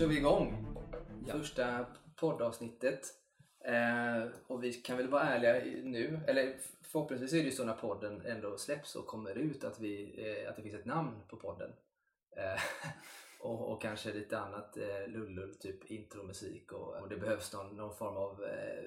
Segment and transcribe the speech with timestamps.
[0.00, 0.76] kör vi igång.
[1.28, 1.86] Första
[2.16, 3.00] poddavsnittet.
[3.64, 7.74] Eh, och vi kan väl vara ärliga nu, eller förhoppningsvis är det ju så när
[7.74, 11.36] podden ändå släpps och kommer ut att, vi, eh, att det finns ett namn på
[11.36, 11.72] podden.
[12.36, 12.60] Eh,
[13.40, 17.96] och, och kanske lite annat eh, lullull, typ intromusik och, och det behövs någon, någon
[17.96, 18.84] form av eh,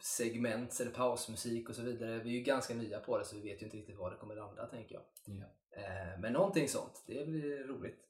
[0.00, 2.18] segment eller pausmusik och så vidare.
[2.18, 4.16] Vi är ju ganska nya på det så vi vet ju inte riktigt var det
[4.16, 5.04] kommer landa tänker jag.
[5.24, 5.44] Ja.
[5.80, 8.02] Eh, men någonting sånt, det blir roligt.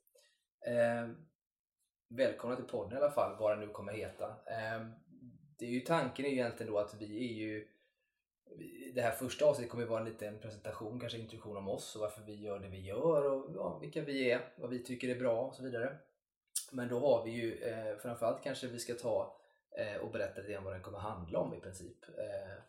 [2.09, 4.25] Välkomna till podden i alla fall, vad den nu kommer heta.
[4.25, 4.87] Eh,
[5.59, 7.69] det är ju tanken är ju egentligen då att vi är ju
[8.95, 12.01] det här första avsnittet kommer ju vara en liten presentation, kanske introduktion om oss och
[12.01, 15.19] varför vi gör det vi gör och ja, vilka vi är, vad vi tycker är
[15.19, 15.97] bra och så vidare.
[16.71, 19.41] Men då har vi ju eh, framförallt kanske vi ska ta
[19.79, 22.05] eh, och berätta lite grann vad den kommer handla om i princip.
[22.09, 22.63] Eh,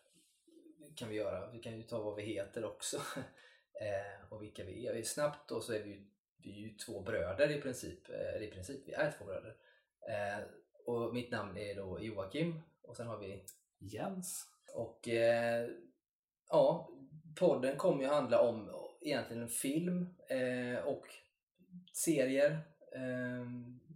[0.95, 1.51] kan vi göra.
[1.51, 2.97] Vi kan ju ta vad vi heter också
[3.81, 5.03] eh, och vilka vi är.
[5.03, 6.05] Snabbt då så är vi ju,
[6.43, 8.09] vi är ju två bröder i princip.
[8.09, 9.55] Eller i princip, vi är två bröder.
[10.09, 10.43] Eh,
[10.85, 13.43] och mitt namn är då Joakim och sen har vi
[13.79, 14.45] Jens.
[14.75, 15.69] och eh,
[16.49, 16.89] ja,
[17.39, 18.69] podden kommer ju handla om
[19.01, 21.05] egentligen en film eh, och
[21.93, 22.51] serier.
[22.95, 23.45] Eh,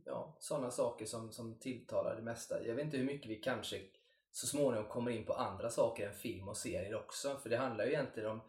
[0.05, 2.67] ja, sådana saker som, som tilltalar det mesta.
[2.67, 3.81] Jag vet inte hur mycket vi kanske
[4.31, 7.37] så småningom kommer in på andra saker än film och serier också.
[7.37, 8.41] För det handlar ju egentligen om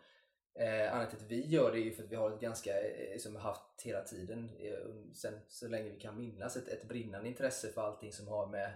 [0.54, 2.80] Eh, anledningen till att vi gör det är ju för att vi har ett ganska,
[2.80, 7.28] eh, som haft hela tiden, eh, sen så länge vi kan minnas, ett, ett brinnande
[7.28, 8.72] intresse för allting som har med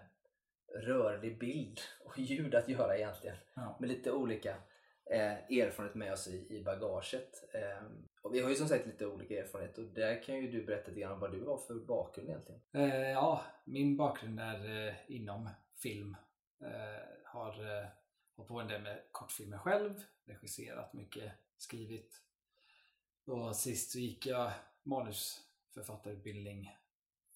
[0.75, 3.37] rörlig bild och ljud att göra egentligen.
[3.55, 3.77] Ja.
[3.81, 4.57] Med lite olika
[5.11, 7.55] eh, erfarenhet med oss i, i bagaget.
[7.55, 7.87] Eh,
[8.23, 10.89] och vi har ju som sagt lite olika erfarenhet och där kan ju du berätta
[10.89, 12.61] lite grann om vad du har för bakgrund egentligen.
[12.75, 15.51] Eh, ja, min bakgrund är eh, inom
[15.83, 16.17] film.
[16.65, 17.87] Eh, har eh,
[18.37, 19.95] hållit på en del med kortfilmer själv,
[20.27, 22.23] regisserat mycket, skrivit.
[23.25, 26.77] Och sist så gick jag manusförfattarutbildning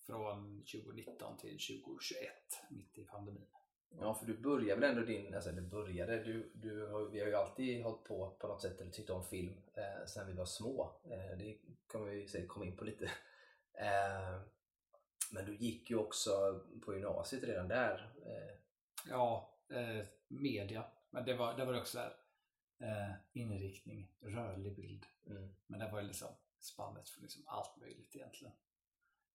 [0.06, 2.28] från 2019 till 2021,
[2.70, 3.46] mitt i pandemin.
[4.00, 7.26] Ja, för du började väl ändå din, alltså det började, du, du, har- vi har
[7.26, 10.44] ju alltid hållit på på något sätt eller tyckt om film eh, sen vi var
[10.44, 11.00] små.
[11.04, 13.04] Eh, det kommer vi säkert komma in på lite.
[13.74, 14.40] Eh,
[15.32, 18.12] men du gick ju också på gymnasiet redan där.
[18.26, 18.56] Eh,
[19.08, 20.84] Ja, eh, media.
[21.10, 22.16] Men det var, det var också där,
[22.80, 25.06] eh, inriktning, rörlig bild.
[25.26, 25.54] mm.
[25.66, 28.52] Men det var liksom spannet för liksom allt möjligt egentligen.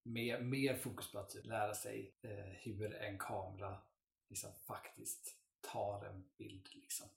[0.04, 3.78] Mer, mer fokus på att lära sig eh, hur en kamera
[4.28, 6.70] liksom faktiskt tar en bild.
[6.72, 7.08] Liksom.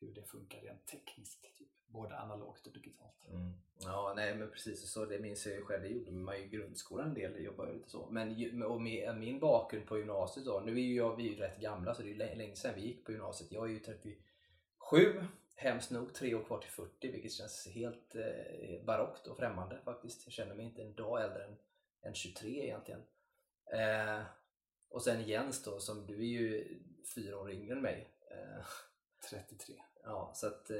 [0.00, 1.42] Hur det funkar rent tekniskt.
[1.58, 1.68] Typ.
[1.86, 3.28] Både analogt och digitalt.
[3.28, 3.52] Mm.
[3.78, 5.04] Ja, nej men precis så.
[5.04, 5.82] Det minns jag ju själv.
[5.82, 7.44] Det gjorde man ju i grundskolan en del.
[7.44, 8.10] Jobbade lite så.
[8.10, 10.62] Men och med min bakgrund på gymnasiet då.
[10.64, 12.80] Nu är ju jag, vi är ju rätt gamla så det är länge sedan vi
[12.80, 13.52] gick på gymnasiet.
[13.52, 15.24] Jag är ju 37.
[15.58, 20.26] Hemskt nog tre år kvar till 40 vilket känns helt eh, barockt och främmande faktiskt.
[20.26, 21.56] Jag känner mig inte en dag äldre än,
[22.02, 23.02] än 23 egentligen.
[23.72, 24.22] Eh,
[24.88, 26.78] och sen Jens då, som du är ju
[27.14, 28.08] fyra år yngre än mig.
[28.30, 28.64] Eh,
[29.30, 29.74] 33.
[30.04, 30.76] Ja, så att eh,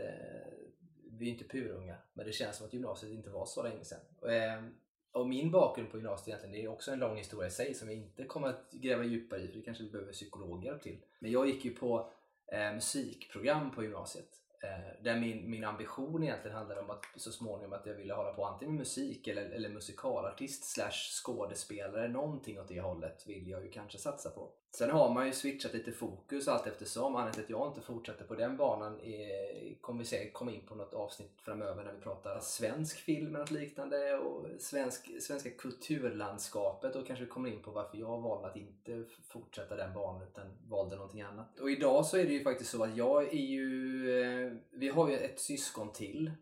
[1.11, 4.01] vi är inte purunga, men det känns som att gymnasiet inte var så länge sedan.
[4.21, 4.65] Och, eh,
[5.13, 7.89] och min bakgrund på gymnasiet egentligen, det är också en lång historia i sig som
[7.89, 10.99] jag inte kommer att gräva djupare i, för det kanske vi behöver psykologer till.
[11.19, 12.13] Men jag gick ju på
[12.47, 14.41] eh, musikprogram på gymnasiet.
[14.63, 18.33] Eh, där min, min ambition egentligen handlade om att så småningom att jag ville hålla
[18.33, 22.09] på antingen med musik eller, eller musikalartist slash skådespelare.
[22.09, 24.51] Någonting åt det hållet vill jag ju kanske satsa på.
[24.79, 27.17] Sen har man ju switchat lite fokus allt eftersom.
[27.17, 30.67] Anledningen till att jag inte fortsätter på den banan är, kommer vi säkert komma in
[30.67, 35.51] på något avsnitt framöver när vi pratar svensk film eller något liknande och svensk, svenska
[35.51, 40.47] kulturlandskapet och kanske kommer in på varför jag valde att inte fortsätta den banan utan
[40.69, 41.61] valde någonting annat.
[41.61, 45.09] Och idag så är det ju faktiskt så att jag är ju, eh, vi har
[45.11, 46.33] ju ett syskon till.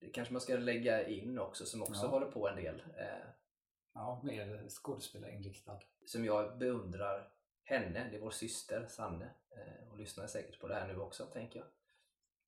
[0.00, 2.08] Det kanske man ska lägga in också som också Ja.
[2.08, 2.82] håller på en del.
[2.96, 3.04] Eh,
[3.96, 5.78] Ja, mer skådespelarinriktad.
[6.06, 7.28] som jag beundrar
[7.64, 9.24] henne, det är vår syster Sanne.
[9.24, 11.66] Eh, Hon lyssnar säkert på det här nu också tänker jag.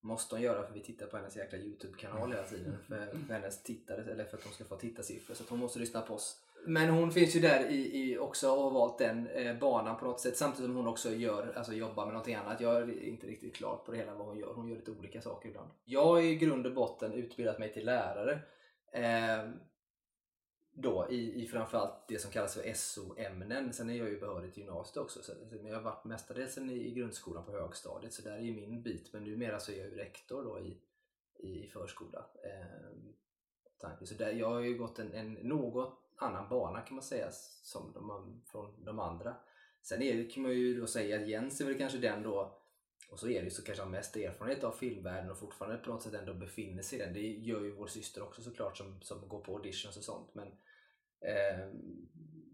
[0.01, 3.63] Måste hon göra för vi tittar på hennes jäkla Youtube-kanal hela tiden för, för hennes
[3.63, 5.35] tittare, eller för att hon ska få tittarsiffror.
[5.35, 6.43] Så hon måste lyssna på oss.
[6.67, 10.05] Men hon finns ju där i, i också och har valt den eh, banan på
[10.05, 12.61] något sätt samtidigt som hon också gör, alltså jobbar med någonting annat.
[12.61, 14.53] Jag är inte riktigt klar på det hela vad hon gör.
[14.55, 15.71] Hon gör lite olika saker ibland.
[15.85, 18.41] Jag har i grund och botten utbildat mig till lärare.
[18.93, 19.51] Eh,
[20.79, 23.73] då i, i framförallt det som kallas för SO-ämnen.
[23.73, 25.23] Sen är jag ju behörig till gymnasiet också.
[25.23, 28.55] Så, men jag har varit mestadels i, i grundskolan på högstadiet så där är ju
[28.55, 29.13] min bit.
[29.13, 30.81] Men numera så är jag ju rektor då i,
[31.49, 32.27] i förskola.
[32.45, 32.87] Eh.
[34.03, 37.29] Så där, jag har ju gått en, en något annan bana kan man säga
[37.63, 39.35] som de, från de andra.
[39.83, 42.59] Sen är kan man ju då säga att Jens är väl kanske den då
[43.09, 45.91] och så är det ju så kanske har mest erfarenhet av filmvärlden och fortfarande på
[45.91, 47.13] något sätt ändå befinner sig i den.
[47.13, 50.35] Det gör ju vår syster också såklart som, som går på auditions och sånt.
[50.35, 50.47] Men
[51.21, 51.69] eh,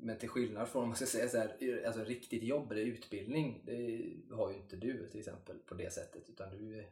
[0.02, 3.62] men till skillnad från om man ska säga så här, alltså riktigt jobb eller utbildning,
[3.64, 6.28] det har ju inte du till exempel på det sättet.
[6.28, 6.87] Utan du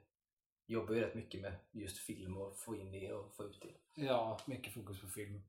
[0.66, 4.02] jobbar ju rätt mycket med just film och få in det och få ut det.
[4.02, 5.42] Ja, mycket fokus på film.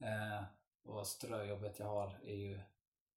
[0.00, 0.44] Eh,
[0.82, 2.54] och ströjobbet jag har är ju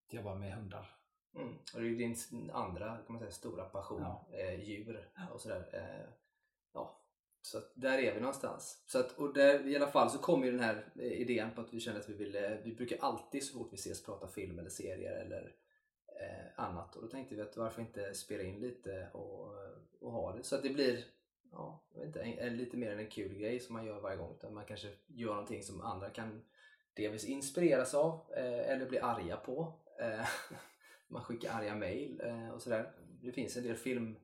[0.07, 0.96] att jobba med hundar.
[1.37, 1.53] Mm.
[1.73, 2.15] Och det är ju din
[2.53, 4.27] andra kan man säga, stora passion, Ja.
[4.31, 5.69] eh, djur och sådär.
[5.73, 6.09] Eh,
[6.73, 7.01] ja.
[7.41, 8.83] Så där är vi någonstans.
[8.87, 11.61] Så att, och där, i alla fall så kom ju den här eh, idén på
[11.61, 14.59] att vi kände att vi ville, vi brukar alltid så fort vi ses prata film
[14.59, 15.55] eller serier eller
[16.21, 16.95] eh, annat.
[16.95, 19.53] Och då tänkte vi att varför inte spela in lite och,
[20.01, 21.05] och ha det så att det blir
[21.51, 23.99] ja, jag vet inte, en, en, lite mer än en kul grej som man gör
[23.99, 24.33] varje gång.
[24.35, 26.43] Utan man kanske gör någonting som andra kan
[26.93, 29.73] delvis inspireras av eh, eller bli arga på.
[29.99, 30.27] Eh,
[31.07, 32.91] man skickar arga mail eh, och sådär.
[33.21, 34.15] Det finns en del film,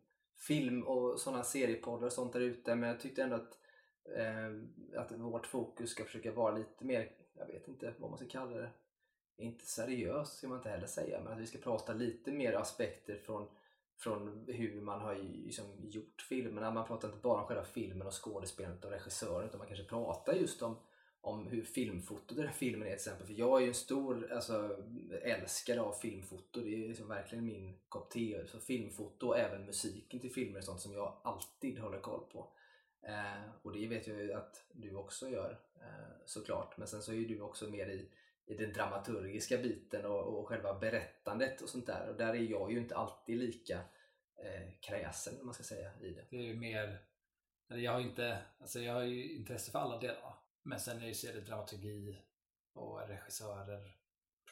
[0.47, 3.57] film och sådana seriepoddar och sånt där ute men jag tyckte ändå att,
[4.17, 8.27] eh, att vårt fokus ska försöka vara lite mer, jag vet inte vad man ska
[8.27, 8.69] kalla det,
[9.37, 13.17] inte seriöst ska man inte heller säga, men att vi ska prata lite mer aspekter
[13.17, 13.47] från,
[13.97, 15.15] från hur man har
[15.45, 16.71] liksom gjort filmerna.
[16.71, 20.33] Man pratar inte bara om själva filmen och skådespelandet och regissören utan man kanske pratar
[20.33, 20.77] just om
[21.23, 23.27] om hur filmfoto den här filmen är till exempel.
[23.27, 24.77] För jag är ju en stor alltså,
[25.21, 26.61] älskare av filmfoto.
[26.61, 28.47] Det är liksom verkligen min kopp te.
[28.47, 32.47] Så filmfoto och även musiken till filmer är sånt som jag alltid håller koll på.
[33.01, 36.77] Eh, och det vet jag ju att du också gör eh, såklart.
[36.77, 38.09] Men sen så är ju du också mer i,
[38.45, 42.09] i den dramaturgiska biten och, och själva berättandet och sånt där.
[42.09, 43.75] Och där är jag ju inte alltid lika
[44.37, 46.25] eh, kräsen man ska säga i det.
[46.29, 46.99] Det är ju mer,
[47.69, 50.42] eller jag har inte, alltså jag har ju intresse för alla delar.
[50.63, 52.17] Men sen är det, så är det dramaturgi
[52.73, 53.97] och regissörer,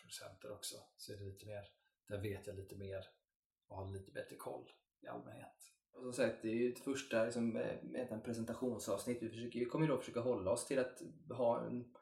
[0.01, 0.75] producenter också.
[0.97, 1.63] Så är det lite mer,
[2.07, 3.05] där vet jag lite mer
[3.67, 4.71] och har lite bättre koll
[5.01, 5.71] i allmänhet.
[5.93, 7.55] Och som sagt, det är ju ett första liksom,
[7.95, 9.23] ett presentationsavsnitt.
[9.23, 11.93] Vi, försöker, vi kommer ju då försöka hålla oss till att ha en,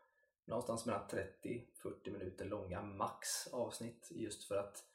[0.45, 4.07] någonstans mellan 30-40 minuter långa max avsnitt.
[4.11, 4.85] Just för att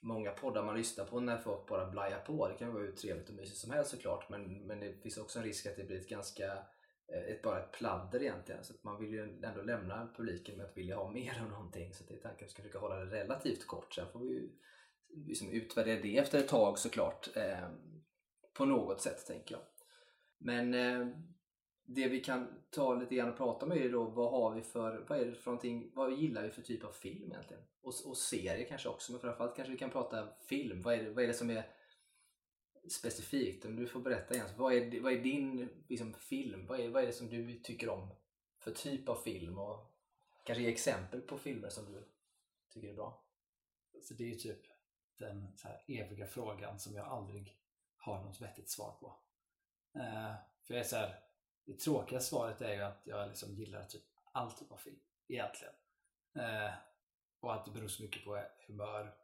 [0.00, 3.28] många poddar man lyssnar på när folk bara blajar på, det kan vara hur trevligt
[3.28, 4.28] och mysigt som helst såklart.
[4.28, 6.66] Men, men det finns också en risk att det blir ett ganska
[7.12, 8.64] Eh, ett, bara ett pladder egentligen.
[8.64, 11.94] Så att man vill ju ändå lämna publiken med att vilja ha mer av någonting.
[11.94, 13.94] Så det är tanken att vi ska försöka hålla det relativt kort.
[13.94, 14.50] Sen får vi ju
[15.26, 17.36] liksom utvärdera det efter ett tag såklart.
[17.36, 17.68] Eh,
[18.52, 19.62] på något sätt tänker jag.
[20.38, 21.08] Men eh,
[21.86, 24.62] det vi kan ta lite grann och prata om är ju då vad har vi
[24.62, 27.62] för, vad är det för någonting, vad gillar vi för typ av film egentligen?
[27.82, 30.82] Och, och serie kanske också, men framförallt kanske vi kan prata film.
[30.82, 31.66] Vad är det, vad är det som är
[32.88, 34.48] specifikt, om du får berätta igen.
[34.56, 36.66] vad är, vad är din liksom, film?
[36.66, 38.08] Vad är, vad är det som du tycker om
[38.58, 39.58] för typ av film?
[39.58, 39.94] Och
[40.44, 42.08] kanske ge exempel på filmer som du
[42.72, 43.24] tycker är bra.
[44.02, 44.60] Så det är ju typ
[45.18, 47.58] den så här eviga frågan som jag aldrig
[47.96, 49.06] har något vettigt svar på.
[49.96, 51.20] Uh, för jag är så här,
[51.64, 55.74] det tråkiga svaret är ju att jag liksom gillar typ all typ av film, egentligen.
[56.34, 56.72] Eh,
[57.40, 59.14] och att det beror så mycket på humör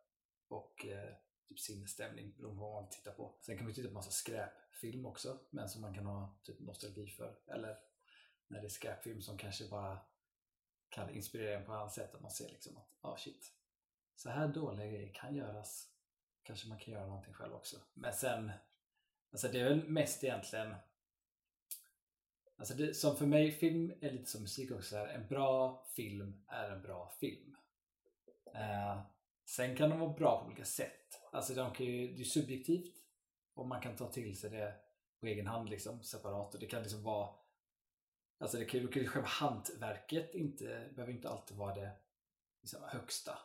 [0.49, 1.15] och eh,
[1.49, 3.39] typ sinnesstämning beroende på vad man tittar på.
[3.41, 7.07] Sen kan man titta på massa skräpfilm också, men som man kan ha typ nostalgi
[7.07, 7.39] för.
[7.47, 7.79] Eller
[8.49, 9.99] när det är skräpfilm som kanske bara
[10.89, 12.15] kan inspirera en på annat sätt.
[12.15, 13.53] Att man ser liksom att, ja oh shit,
[14.17, 15.93] så här dåliga grejer kan göras.
[16.43, 17.81] Kanske man kan göra någonting själv också.
[17.95, 18.53] Men sen,
[19.33, 20.75] alltså det är väl mest egentligen
[22.59, 24.97] Alltså det, som för mig, film är lite som musik också.
[24.97, 27.57] Här, en bra film är en bra film.
[28.55, 29.01] Uh,
[29.57, 31.21] sen kan de vara bra på olika sätt.
[31.33, 32.95] Alltså de kan ju, det är subjektivt
[33.55, 34.75] och man kan ta till sig det
[35.21, 36.55] på egen hand liksom, separat.
[36.55, 37.29] Och det kan liksom vara
[38.39, 41.91] Alltså det kan ju själva hantverket inte, behöver inte alltid vara det
[42.63, 43.39] liksom, högsta.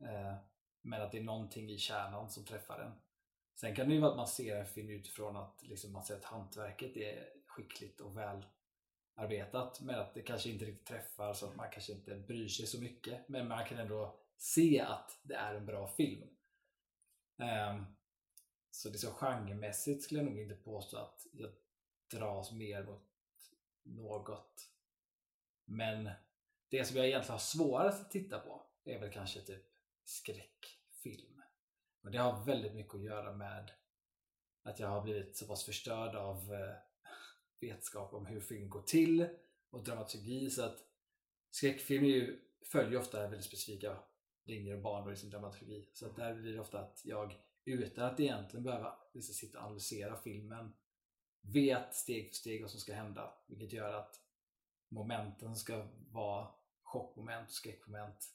[0.00, 0.34] Eh,
[0.82, 2.92] men att det är någonting i kärnan som träffar en.
[3.54, 6.16] Sen kan det ju vara att man ser en film utifrån att liksom, man ser
[6.16, 8.46] att hantverket är skickligt och väl
[9.14, 12.66] arbetat men att det kanske inte riktigt träffar så att man kanske inte bryr sig
[12.66, 13.28] så mycket.
[13.28, 16.28] Men man kan ändå se att det är en bra film.
[17.36, 17.96] Um,
[18.70, 21.50] så det är så genremässigt skulle jag nog inte påstå att jag
[22.10, 23.08] dras mer mot
[23.82, 24.70] något.
[25.64, 26.10] Men
[26.68, 29.64] det som jag egentligen har svårast att titta på är väl kanske typ
[30.04, 31.42] skräckfilm.
[32.02, 33.70] Och det har väldigt mycket att göra med
[34.62, 36.76] att jag har blivit så pass förstörd av eh,
[37.60, 39.28] vetskap om hur film går till
[39.70, 40.78] och dramaturgi så att
[41.50, 43.98] skräckfilm är ju, följer ofta väldigt specifika
[44.44, 45.88] linjer och banor i sin dramaturgi.
[45.92, 47.34] Så att där blir det ofta att jag
[47.64, 50.72] utan att egentligen behöva liksom sitta och analysera filmen
[51.40, 53.34] vet steg för steg vad som ska hända.
[53.46, 54.20] Vilket gör att
[54.88, 56.48] momenten ska vara
[56.82, 58.26] chockmoment och skräckmoment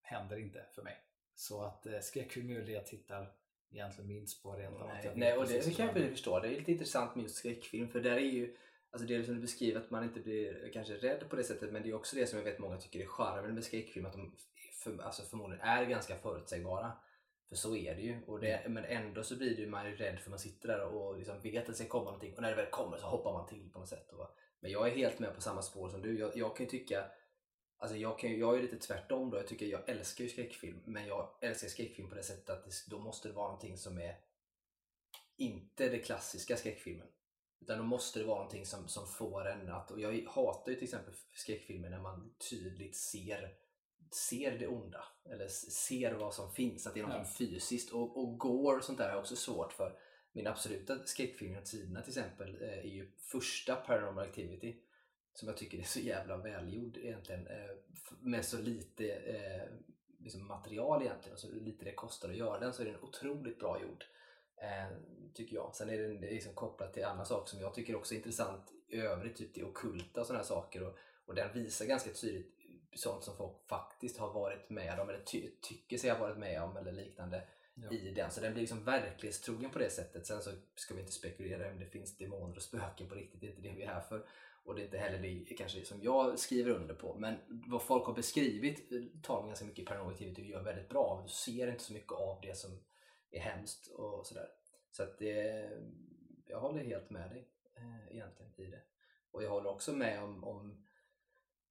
[0.00, 0.96] händer inte för mig.
[1.34, 3.32] Så att eh, skräckfilm är det jag tittar
[3.70, 6.40] egentligen minst på rent av Nej, nej och det, det kan jag förstå.
[6.40, 8.56] Det är lite intressant med just skräckfilm för där är ju
[8.90, 11.82] Alltså det som du beskriver att man inte blir kanske rädd på det sättet men
[11.82, 14.36] det är också det som jag vet många tycker är charmen med skräckfilm att de
[14.90, 16.92] för, alltså förmodligen är ganska förutsägbara.
[17.48, 18.22] För så är det ju.
[18.26, 21.18] Och det, men ändå så blir det, man ju rädd för man sitter där och
[21.18, 23.46] liksom vet att det ska komma någonting och när det väl kommer så hoppar man
[23.46, 24.12] till på något sätt.
[24.12, 24.28] Och,
[24.60, 26.18] men jag är helt med på samma spår som du.
[26.18, 27.04] Jag, jag kan ju tycka
[27.78, 29.36] Alltså jag, kan, jag är lite tvärtom då.
[29.36, 30.82] Jag tycker jag älskar ju skräckfilm.
[30.84, 33.98] Men jag älskar skräckfilm på det sättet att det, då måste det vara någonting som
[33.98, 34.18] är
[35.36, 37.06] inte det klassiska skräckfilmen.
[37.60, 39.90] Utan då måste det vara någonting som, som får en att...
[39.90, 43.54] Och jag hatar ju till exempel skräckfilmer när man tydligt ser,
[44.10, 45.04] ser det onda.
[45.30, 47.24] Eller ser vad som finns, att det är något ja.
[47.38, 47.92] fysiskt.
[47.92, 49.98] Och, och och sånt där jag också svårt för.
[50.32, 54.76] Min absoluta skräckfilm genom tiderna till exempel eh, är ju första Paranormal Activity.
[55.34, 57.46] Som jag tycker är så jävla välgjord egentligen.
[57.46, 57.76] Eh,
[58.20, 59.68] med så lite eh,
[60.18, 63.58] liksom material egentligen och så lite det kostar att göra den så är den otroligt
[63.58, 64.04] bra gjord.
[64.56, 64.96] Eh,
[65.34, 65.74] tycker jag.
[65.74, 68.96] Sen är det liksom kopplat till andra saker som jag tycker också är intressant i
[68.96, 70.82] övrigt, typ det okulta och sådana här saker.
[70.82, 72.55] Och, och den visar ganska tydligt
[72.96, 76.62] sånt som folk faktiskt har varit med om eller ty tycker sig ha varit med
[76.62, 77.42] om eller liknande
[77.74, 77.90] ja.
[77.90, 78.30] i den.
[78.30, 80.26] Så den blir liksom verklighetstrogen på det sättet.
[80.26, 83.46] Sen så ska vi inte spekulera om det finns demoner och spöken på riktigt, det
[83.46, 84.26] är inte det vi är här för.
[84.64, 87.14] Och det är inte heller det kanske som jag skriver under på.
[87.14, 88.90] Men vad folk har beskrivit
[89.22, 91.22] tar man ganska mycket paranormal activity och gör väldigt bra.
[91.26, 92.70] Du ser inte så mycket av det som
[93.30, 94.48] är hemskt och sådär.
[94.90, 95.70] Så att det,
[96.46, 98.82] jag håller helt med dig eh, egentligen i det.
[99.30, 100.85] Och jag håller också med om, om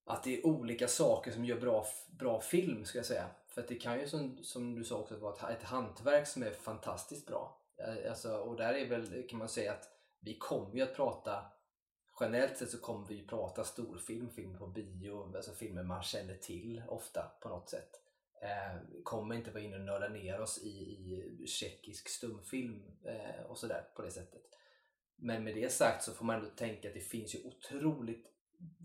[0.05, 3.27] att det är olika saker som gör bra, bra film, ska jag säga.
[3.47, 6.43] För att det kan ju som, som du sa också vara ett, ett hantverk som
[6.43, 7.61] är fantastiskt bra.
[7.77, 11.45] Eh, alltså, och där är väl, kan man säga att vi kommer ju att prata
[12.19, 16.35] Generellt sett så kommer vi ju prata storfilm, film på bio, alltså filmer man känner
[16.35, 17.89] till ofta på något sätt.
[18.41, 20.69] Eh, kommer inte vara inne och nörda ner oss i,
[21.43, 24.41] i tjeckisk stumfilm eh, och sådär på det sättet.
[25.15, 28.27] Men med det sagt så får man ändå tänka att det finns ju otroligt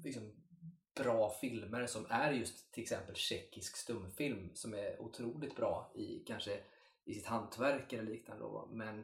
[0.05, 0.33] liksom,
[0.95, 6.61] bra filmer som är just till exempel tjeckisk stumfilm som är otroligt bra i kanske
[7.05, 8.45] i sitt hantverk eller liknande.
[8.45, 8.69] Då.
[8.73, 8.99] Men,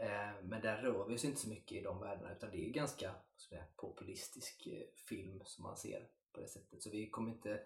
[0.00, 2.70] eh, men där rör vi oss inte så mycket i de världarna utan det är
[2.70, 6.82] ganska säga, populistisk eh, film som man ser på det sättet.
[6.82, 7.60] Så vi kommer inte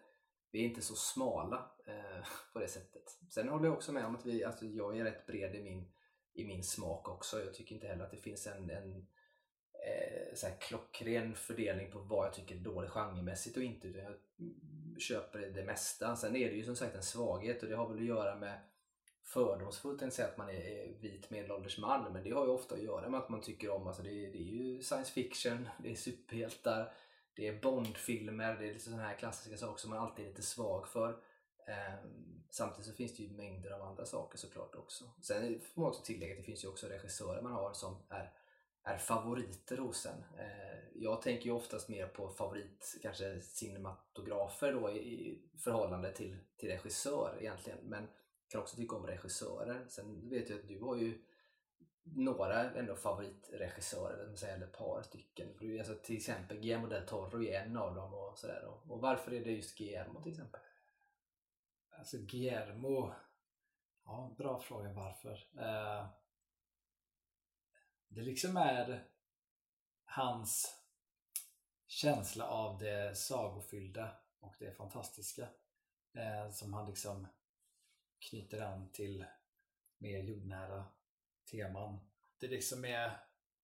[0.51, 3.19] vi är inte så smala eh, på det sättet.
[3.31, 5.89] Sen håller jag också med om att vi, alltså jag är rätt bred i min,
[6.35, 7.41] i min smak också.
[7.41, 9.07] Jag tycker inte heller att det finns en, en
[9.87, 13.89] Eh, så här klockren fördelning på vad jag tycker är dåligt genremässigt och inte.
[13.89, 14.15] Utan jag
[15.03, 16.17] köper det mesta.
[16.17, 18.61] Sen är det ju som sagt en svaghet och det har väl att göra med
[19.23, 22.83] fördomsfullt att säga att man är vit medelålders man men det har ju ofta att
[22.83, 25.91] göra med att man tycker om, alltså det, är, det är ju science fiction, det
[25.91, 26.93] är superhjältar,
[27.35, 30.43] det är Bondfilmer, det är lite sådana här klassiska saker som man alltid är lite
[30.43, 31.17] svag för.
[31.67, 35.05] Ehm, samtidigt så finns det ju mängder av andra saker såklart också.
[35.23, 38.33] Sen får man också tillägga att det finns ju också regissörer man har som är,
[38.87, 40.25] är favoriter hos en.
[40.39, 46.69] Eh, jag tänker ju oftast mer på favorit, kanske cinematografer då i, förhållande till, till
[46.69, 47.79] regissör egentligen.
[47.83, 48.09] Men
[48.49, 49.87] kan också tycka om regissörer.
[49.89, 51.23] Sen vet jag att du har ju
[52.03, 55.79] några ändå favoritregissörer, eller ett par stycken.
[55.79, 58.15] Alltså, till exempel Guillermo del Toro är en av dem.
[58.15, 58.65] Och, sådär.
[58.89, 60.61] och varför är det just Guillermo till exempel?
[61.91, 63.13] Alltså Guillermo,
[64.05, 65.49] ja bra fråga varför.
[65.59, 66.07] Uh,
[68.09, 69.09] det liksom är
[70.05, 70.83] hans
[71.87, 75.49] känsla av det sagofyllda och det fantastiska
[76.13, 77.27] eh, som han liksom
[78.19, 79.25] knyter an till
[79.99, 80.85] mer jordnära
[81.51, 81.99] teman.
[82.39, 83.21] Det liksom är,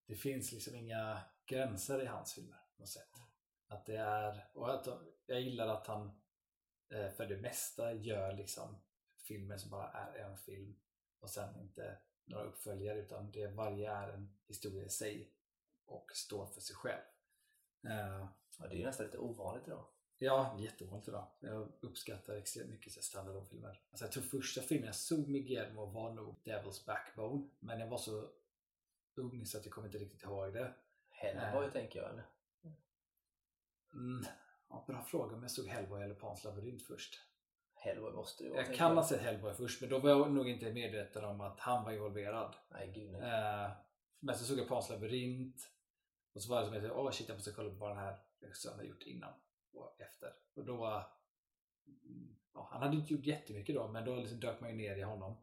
[0.07, 3.11] det finns liksom inga gränser i hans filmer på något sätt.
[3.69, 4.89] Att det är, och att
[5.27, 6.21] jag gillar att han
[6.89, 8.83] eh, för det mesta gör liksom
[9.23, 10.81] filmer som bara är en film
[11.21, 11.99] och sen inte
[12.33, 15.33] några uppföljare utan det varje är en historia i sig
[15.85, 17.03] och står för sig själv.
[17.85, 18.27] Uh,
[18.59, 19.85] ja, det är nästan lite ovanligt idag.
[20.19, 21.27] Ja, jätteovanligt idag.
[21.41, 23.83] Jag uppskattar extremt mycket standardfilmer.
[23.91, 27.49] Alltså jag tror första filmen jag såg med Guillermo var nog Devil's Backbone.
[27.59, 28.29] Men jag var så
[29.15, 30.75] ung så att jag kommer inte riktigt ihåg det.
[31.09, 32.27] Hellboy äh, tänker jag eller?
[33.95, 34.25] Mm,
[34.69, 37.21] ja, bra fråga om jag såg Hellboy eller Pans labyrint först.
[37.83, 38.63] Hellboy måste det vara.
[38.63, 41.61] Jag kan ha sett Hellboy först men då var jag nog inte medveten om att
[41.61, 42.55] han var involverad.
[42.71, 43.21] Nej, gud nej.
[43.21, 43.71] Äh,
[44.21, 45.71] men så såg jag Pans labyrint
[46.35, 48.19] och så var det som att åh shit jag måste kolla på vad den här
[48.41, 49.33] regissören har gjort innan
[49.73, 50.33] och efter.
[50.55, 50.87] Och då,
[51.87, 54.97] mm, ja, han hade inte gjort jättemycket då, men då liksom dök man ju ner
[54.97, 55.37] i honom.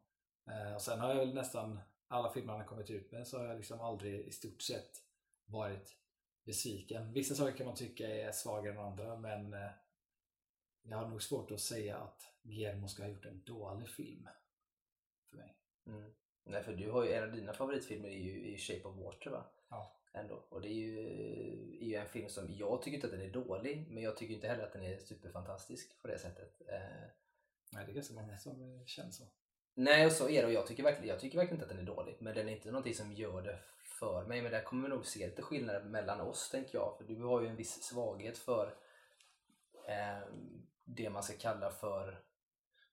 [0.49, 3.37] Eh, och sen har jag väl nästan alla filmer han har kommit ut med så
[3.37, 4.91] har jag liksom aldrig i stort sett
[5.45, 5.95] varit
[6.45, 7.13] besviken.
[7.13, 9.69] Vissa saker kan man tycka är svagare än andra, men eh,
[10.83, 14.27] jag har nog svårt att säga att Guillermo ska ha gjort en dålig film.
[15.29, 15.55] För mig.
[15.87, 16.11] Mm.
[16.43, 19.31] Nej, för du har ju, en av dina favoritfilmer är ju, är Shape of Water
[19.31, 19.45] va?
[19.69, 19.95] Ja.
[20.13, 20.35] Ändå.
[20.49, 20.99] Och det är ju,
[21.81, 24.33] är ju en film som, jag tycker inte att den är dålig, men jag tycker
[24.33, 26.61] inte heller att den är superfantastisk på det sättet.
[26.67, 27.09] Eh,
[27.71, 29.23] Nej, det är ganska många som eh, känner så.
[29.73, 30.47] Nej, och så är det.
[30.47, 32.17] Och jag tycker, verkligen, jag tycker verkligen inte att den är dålig.
[32.19, 34.41] Men den är inte någonting som gör det för mig.
[34.41, 36.97] Men där kommer vi nog se lite skillnader mellan oss, tänker jag.
[36.97, 38.75] För du har ju en viss svaghet för
[40.85, 42.23] det man ska kalla för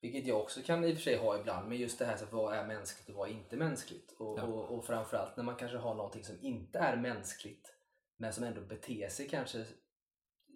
[0.01, 2.27] vilket jag också kan i och för sig ha ibland, men just det här så
[2.31, 4.13] vad är mänskligt och vad är inte mänskligt?
[4.13, 4.43] Och, Ja.
[4.43, 7.73] och, och framförallt när man kanske har någonting som inte är mänskligt
[8.17, 9.65] men som ändå beter sig kanske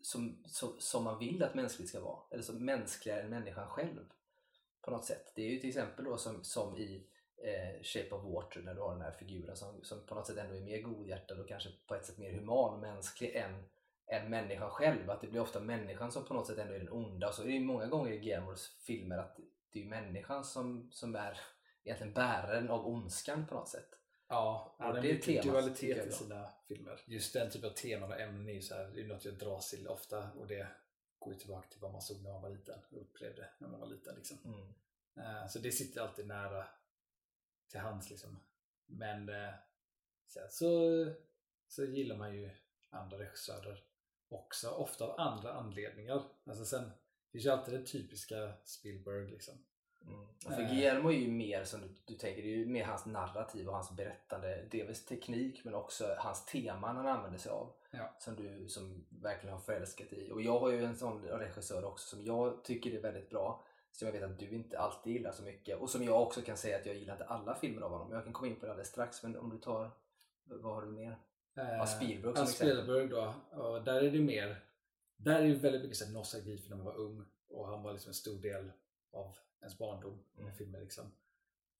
[0.03, 2.21] som, som, som man vill att mänskligt ska vara.
[2.31, 4.05] Eller som mänskligare än människan själv
[4.83, 5.33] på något sätt.
[5.35, 7.07] Det är ju till exempel då som, som i
[7.43, 10.39] eh, Shape of Water när du har den här figuren som, som på något sätt
[10.39, 13.65] ändå är mer godhjärtad och kanske på ett sätt mer human och mänsklig än,
[14.11, 15.11] än människan själv.
[15.11, 17.29] Att det blir ofta människan som på något sätt ändå är den onda.
[17.29, 19.41] Och så är det ju många gånger i Guillermos filmer att
[19.73, 21.41] det är människan som, som är
[21.85, 23.89] egentligen bäraren av ondskan på något sätt.
[24.29, 27.01] Ja, Och det är mycket temat, tycker dualitet i sina filmer.
[27.07, 29.35] Just den typen av teman och ämnen är ju så här, det är något jag
[29.35, 30.69] dras till ofta och det
[31.19, 33.81] går ju tillbaka till vad man såg när man var liten och upplevde när man
[33.81, 34.15] var liten.
[34.17, 34.39] Liksom.
[34.45, 34.75] Mm.
[35.17, 36.65] Eh, Så det sitter alltid nära
[37.71, 38.11] till hands.
[38.11, 38.41] Liksom.
[38.87, 39.31] Men
[40.27, 40.69] sen så,
[41.69, 42.51] så gillar man ju
[42.91, 43.85] andra regissörer
[44.31, 46.23] också, ofta av andra anledningar.
[46.47, 49.31] Alltså sen det finns ju alltid det typiska Spielberg.
[49.31, 49.55] Liksom.
[50.07, 50.27] Mm.
[50.57, 50.69] För Eh.
[50.69, 53.75] Guillermo är ju mer som du, du tänker, det är ju mer hans narrativ och
[53.75, 57.73] hans berättande, delvis teknik men också hans teman han använder sig av.
[57.91, 58.17] Ja.
[58.19, 60.31] Som du som verkligen har förälskat i.
[60.31, 63.65] Och jag har ju en sån regissör också som jag tycker är väldigt bra.
[63.93, 65.79] Som jag vet att du inte alltid gillar så mycket.
[65.79, 68.13] Och som jag också kan säga att jag gillar inte alla filmer av honom.
[68.13, 69.23] Jag kan komma in på det alldeles strax.
[69.23, 69.91] Men om du tar,
[70.45, 71.19] vad har du mer?
[71.55, 72.77] Ja, Spielberg som exempel.
[72.77, 73.35] Spielberg då.
[73.51, 74.65] Och där är det mer,
[75.17, 77.93] där är det väldigt mycket så nostalgi för när man var ung och han var
[77.93, 78.73] liksom en stor del
[79.13, 80.55] av ens barndom med Mm.
[80.57, 80.81] filmer.
[80.81, 81.05] Liksom.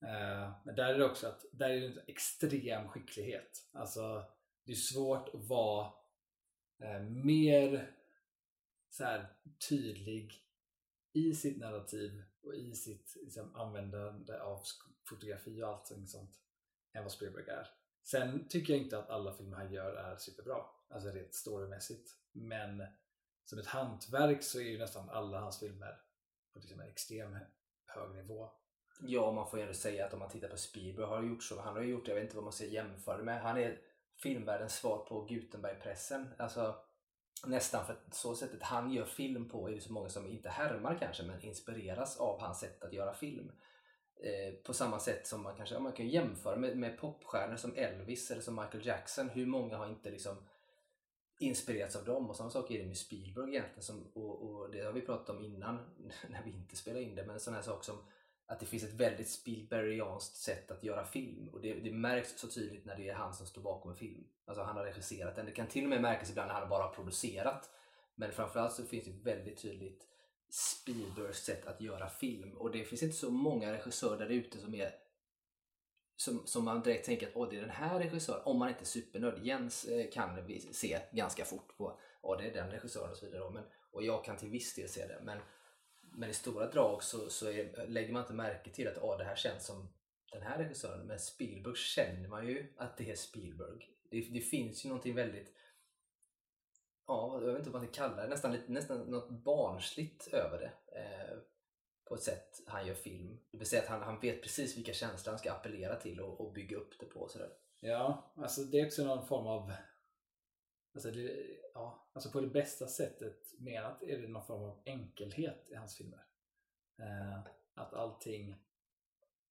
[0.05, 3.69] Eh, men där är det också att där är det en extrem skicklighet.
[3.71, 4.23] Alltså,
[4.65, 5.93] det är svårt att vara
[6.83, 7.95] eh, mer
[8.89, 9.33] så här,
[9.69, 10.33] tydlig
[11.13, 14.59] i sitt narrativ och i sitt liksom, användande av
[15.09, 16.39] fotografi och allt sånt
[16.93, 17.67] än vad Spielberg är.
[18.03, 22.11] Sen tycker jag inte att alla filmer han gör är superbra, alltså rent storymässigt.
[22.31, 22.83] Men
[23.45, 26.01] som ett hantverk så är ju nästan alla hans filmer
[26.53, 27.37] på liksom en extrem
[27.85, 28.49] hög nivå.
[29.01, 31.43] Ja, man får ju ändå säga att om man tittar på Spielberg har han gjort
[31.43, 31.61] så.
[31.61, 33.41] Han har gjort, jag vet inte vad man ska jämföra det med.
[33.41, 33.79] Han är
[34.15, 36.27] filmvärldens svar på Gutenbergpressen.
[36.37, 36.75] Alltså
[37.45, 40.97] nästan för så sättet han gör film på är det så många som inte härmar
[40.99, 43.51] kanske men inspireras av hans sätt att göra film.
[44.23, 47.75] Eh, på samma sätt som man kanske ja, man kan jämföra med, med popstjärnor som
[47.75, 49.29] Elvis eller som Michael Jackson.
[49.29, 50.35] Hur många har inte liksom
[51.39, 52.29] inspirerats av dem?
[52.29, 53.83] Och samma sak är det med Spielberg egentligen.
[53.83, 55.75] Som, och, och det har vi pratat om innan
[56.29, 57.25] när vi inte spelade in det.
[57.25, 57.97] Men en sån här sak som
[58.45, 61.49] att det finns ett väldigt Spielbergianskt sätt att göra film.
[61.49, 64.23] Och det, det märks så tydligt när det är han som står bakom en film.
[64.45, 65.45] Alltså han har regisserat den.
[65.45, 67.69] Det kan till och med märkas ibland när han bara har producerat.
[68.15, 70.10] Men framförallt så finns det väldigt tydligt
[70.53, 72.57] Spielbergs sätt att göra film.
[72.57, 74.91] Och det finns inte så många regissörer där ute som är
[76.15, 78.83] som, som man direkt tänker att Åh, det är den här regissören, om man inte
[78.83, 79.39] är supernörd.
[79.43, 83.25] Jens eh, kan vi se ganska fort på ja det är den regissören och så
[83.25, 83.51] vidare.
[83.51, 85.21] Men, och jag kan till viss del se det.
[85.23, 85.39] Men,
[86.01, 89.23] men i stora drag så, så är, lägger man inte märke till att Åh, det
[89.23, 89.93] här känns som
[90.31, 91.07] den här regissören.
[91.07, 93.87] Men Spielberg känner man ju att det är Spielberg.
[94.11, 95.53] Det, det finns ju någonting väldigt
[97.07, 98.27] Ja, jag vet inte vad man ska kalla det.
[98.27, 100.99] Nästan, lite, nästan något barnsligt över det.
[100.99, 101.37] Eh,
[102.07, 103.39] på ett sätt han gör film.
[103.51, 106.41] Det vill säga att han, han vet precis vilka känslor han ska appellera till och,
[106.41, 107.19] och bygga upp det på.
[107.19, 107.49] och Sådär.
[107.79, 109.71] Ja, alltså det är också någon form av
[110.93, 115.69] Alltså, det, ja, alltså på det bästa sättet menat är det någon form av enkelhet
[115.69, 116.25] i hans filmer.
[117.01, 117.39] Eh,
[117.73, 118.55] att allting,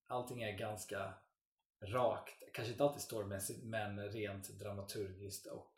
[0.07, 1.15] allting är ganska
[1.83, 5.73] rakt, kanske inte alltid storymässigt men rent dramaturgiskt och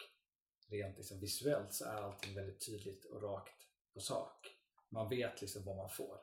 [0.72, 4.56] rent liksom visuellt så är allting väldigt tydligt och rakt på sak.
[4.88, 6.16] Man vet liksom vad man får.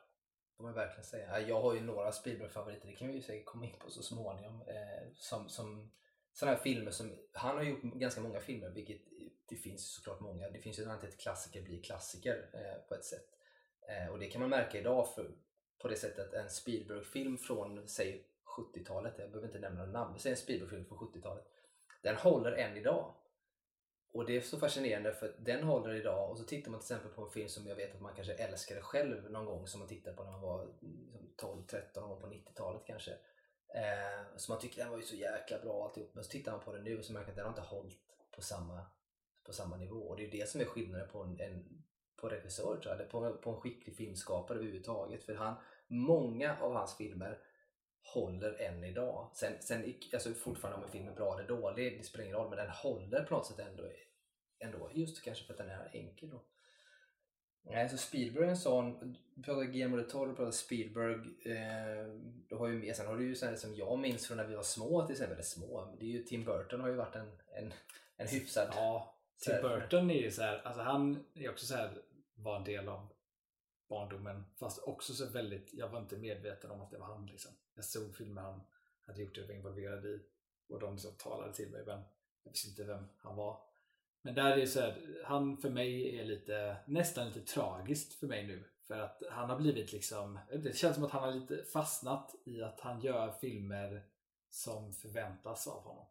[0.56, 1.40] får man verkligen säga.
[1.40, 4.62] Jag har ju några Spielberg-favoriter, det kan vi ju säkert komma in på så småningom.
[4.62, 5.90] Eh, som, som
[6.32, 9.00] sådana här filmer som, han har gjort ganska många filmer, vilket
[9.48, 10.50] det finns såklart många.
[10.50, 13.28] Det finns ju alltid ett klassiker blir klassiker eh, på ett sätt.
[13.88, 15.30] Eh, och det kan man märka idag för,
[15.78, 18.26] på det sättet att en Spielberg-film från, säg
[18.58, 21.44] 70-talet, jag behöver inte nämna några namn, men säg en Spielberg-film från 70-talet.
[22.02, 23.14] Den håller än idag.
[24.12, 27.12] Och det är så fascinerande för den håller idag och så tittar man till exempel
[27.12, 29.88] på en film som jag vet att man kanske älskade själv någon gång som man
[29.88, 33.10] tittade på när man var liksom, 12-13 år på 90-talet kanske.
[33.74, 36.10] Eh, så man tyckte den var ju så jäkla bra alltihop.
[36.14, 37.76] Men så tittar man på den nu och så märker man att den har inte
[37.76, 37.98] hållit
[38.36, 38.86] på samma,
[39.46, 40.00] på samma nivå.
[40.00, 41.84] Och det är ju det som är skillnaden på en, en
[42.16, 45.24] på regissör tror jag, eller på, på en skicklig filmskapare överhuvudtaget.
[45.24, 45.54] För han,
[45.86, 47.38] många av hans filmer
[48.02, 49.30] håller än idag.
[49.34, 52.48] Sen, sen alltså fortfarande om en film är bra eller dålig, det spelar ingen roll,
[52.48, 53.84] men den håller på något sätt ändå.
[54.58, 56.42] ändå just kanske för att den är enkel då.
[57.62, 59.16] Nej, så Spielberg är en sån.
[59.34, 61.14] Du pratar Guillermo del Toro, pratar Spielberg.
[61.52, 62.06] Eh,
[62.48, 64.54] du har ju med, sen har du ju sådana som jag minns från när vi
[64.54, 65.34] var små till exempel.
[65.34, 67.72] Eller små, det är ju Tim Burton har ju varit en, en,
[68.16, 68.68] en hyfsad...
[68.72, 72.02] Ja, Tim Burton är ju så här, alltså han är också så här,
[72.34, 73.12] var en del av
[73.88, 74.44] barndomen.
[74.58, 77.52] Fast också så väldigt, jag var inte medveten om att det var han liksom.
[77.80, 78.60] Jag såg filmer han
[79.06, 80.20] hade gjort det och var involverad i.
[80.68, 82.02] Och de som talade till mig, men
[82.42, 83.62] jag visste inte vem han var.
[84.22, 88.46] Men där är så här, han för mig är lite, nästan lite tragiskt för mig
[88.46, 88.64] nu.
[88.82, 92.62] För att han har blivit liksom, det känns som att han har lite fastnat i
[92.62, 94.02] att han gör filmer
[94.50, 96.06] som förväntas av honom.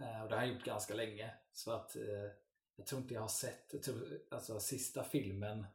[0.00, 1.34] Eh, och det har han gjort ganska länge.
[1.52, 2.30] Så att eh,
[2.76, 5.66] jag tror inte jag har sett, jag tror, alltså sista filmen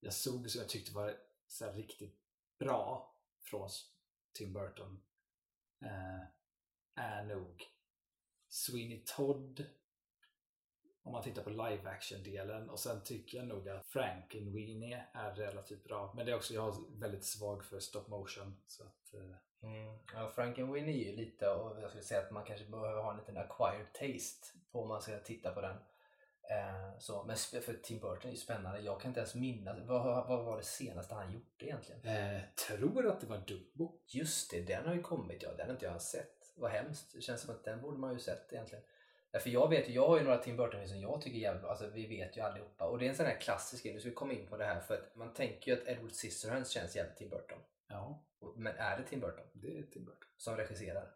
[0.00, 1.16] jag såg som jag tyckte var
[1.48, 2.18] så riktigt
[2.58, 3.70] bra från
[4.34, 5.02] Tim Burton
[5.82, 6.22] eh,
[6.94, 7.64] är nog
[8.48, 9.66] Sweeney Todd
[11.04, 15.84] om man tittar på live action-delen och sen tycker jag nog att Frankenweenie är relativt
[15.84, 16.12] bra.
[16.16, 18.56] Men det är också, jag har väldigt svag för stop motion.
[18.66, 19.70] Så att, eh.
[19.70, 19.98] mm.
[20.14, 23.18] ja, Frankenweenie är ju lite, och jag skulle säga att man kanske behöver ha en
[23.18, 25.76] liten acquired taste på om man ska titta på den.
[26.50, 28.80] Eh, så, men för Tim Burton är ju spännande.
[28.80, 29.78] Jag kan inte ens minnas.
[29.86, 32.00] Vad, vad var det senaste han gjorde egentligen?
[32.04, 34.00] Eh, tror att det var Dumbo.
[34.06, 35.42] Just det, den har ju kommit.
[35.42, 36.52] Ja, den har inte jag sett.
[36.56, 37.12] Vad hemskt.
[37.14, 38.84] Det känns som att den borde man ju sett egentligen.
[39.40, 41.62] För jag vet ju, jag har ju några Tim Burton som jag tycker är jävligt
[41.62, 41.70] bra.
[41.70, 42.84] Alltså vi vet ju allihopa.
[42.84, 43.94] Och det är en sån här klassisk grej.
[43.94, 44.80] Nu ska vi komma in på det här.
[44.80, 47.58] För att man tänker ju att Edward Scissorhands känns jävligt Tim Burton.
[47.88, 48.24] Ja.
[48.56, 49.46] Men är det Tim Burton?
[49.52, 50.28] Det är Tim Burton.
[50.36, 51.14] Som regisserar.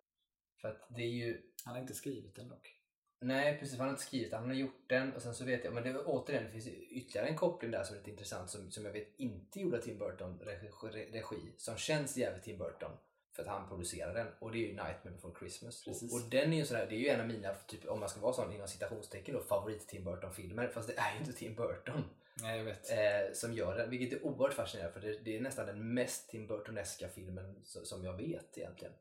[0.60, 1.42] För att det är ju...
[1.64, 2.77] Han har inte skrivit den dock.
[3.20, 4.40] Nej precis, han har inte skrivit den.
[4.40, 6.66] Han har gjort den och sen så vet jag, men det är återigen, det finns
[6.90, 9.98] ytterligare en koppling där som är lite intressant som, som jag vet inte gjorde Tim
[9.98, 10.68] Burton regi,
[11.12, 12.92] regi som känns jävligt Tim Burton
[13.38, 15.86] för att han producerar den och det är ju Nightmare before Christmas.
[15.86, 18.08] Och, och, den är ju sådär, det är ju en av mina, typ, om man
[18.08, 20.68] ska vara sån inom citationstecken då, favorit Tim Burton-filmer.
[20.68, 22.04] Fast det är ju inte Tim Burton.
[22.42, 22.90] Nej, jag vet.
[22.90, 26.30] Eh, som gör den, vilket är oerhört fascinerande för det, det är nästan den mest
[26.30, 28.94] Tim Burtoneska filmen som jag vet egentligen.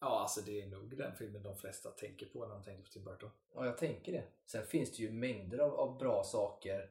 [0.00, 2.90] Ja, alltså det är nog den filmen de flesta tänker på när de tänker på
[2.90, 3.30] Tim Burton.
[3.54, 4.24] Ja, jag tänker det.
[4.46, 6.90] Sen finns det ju mängder av, av bra saker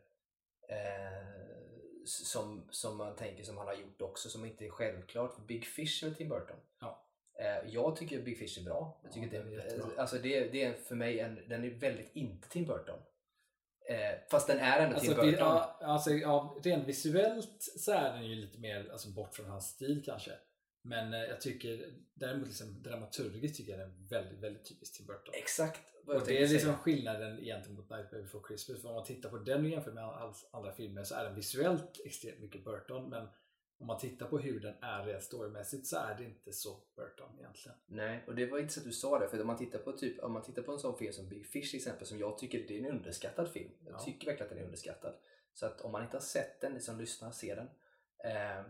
[0.70, 1.58] eh,
[2.06, 5.34] som, som man tänker som han har gjort också som inte är självklart.
[5.34, 6.58] För Big Fish är Tim Burton.
[6.80, 7.04] Ja.
[7.40, 9.00] Eh, jag tycker Big Fish är bra.
[9.04, 11.70] Jag tycker ja, det, är eh, alltså det, det är för mig en, den är
[11.70, 13.00] väldigt inte Tim Burton.
[13.90, 15.48] Eh, fast den är ändå alltså, Tim Burton.
[15.48, 19.68] Ja, alltså, ja, rent visuellt så är den ju lite mer alltså, bort från hans
[19.68, 20.32] stil kanske.
[20.88, 25.06] Men eh, jag tycker däremot liksom, dramaturgiskt tycker jag den är väldigt, väldigt typiskt Tim
[25.06, 25.34] Burton.
[25.34, 26.78] Exakt och det är liksom säga.
[26.78, 28.82] skillnaden gentemot Nightmare before Christmas.
[28.82, 31.36] För om man tittar på den och jämför med hans andra filmer så är den
[31.36, 33.10] visuellt extremt mycket Burton.
[33.10, 33.28] Men
[33.80, 37.40] om man tittar på hur den är rent storymässigt så är det inte så Burton
[37.40, 37.78] egentligen.
[37.86, 39.28] Nej, och det var intressant att du sa det.
[39.28, 41.46] För om man tittar på, typ, om man tittar på en sån film som Big
[41.48, 43.72] Fish till exempel, som jag tycker det är en underskattad film.
[43.86, 44.00] Jag ja.
[44.00, 45.16] tycker verkligen att den är underskattad.
[45.54, 47.68] Så att om man inte har sett den, ni som lyssnar, se den.
[48.32, 48.66] Eh,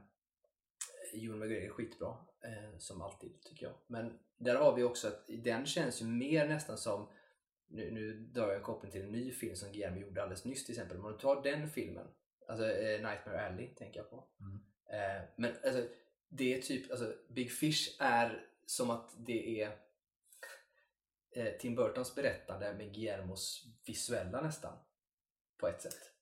[1.14, 3.76] Ewan McGregor är skitbra, eh, som alltid tycker jag.
[3.88, 7.10] Men där har vi också att den känns ju mer nästan som,
[7.68, 10.74] nu, nu drar jag koppling till en ny film som Guillermo gjorde alldeles nyss till
[10.74, 11.00] exempel.
[11.00, 12.08] Om du tar den filmen,
[12.48, 14.28] alltså eh, Nightmare Alley tänker jag på.
[14.40, 14.60] Mm.
[14.90, 15.88] Eh, men alltså,
[16.30, 19.78] det är typ, alltså Big Fish är som att det är
[21.36, 24.78] eh, Tim Burtons berättande med Guillermos visuella nästan.
[25.58, 26.17] På ett sätt.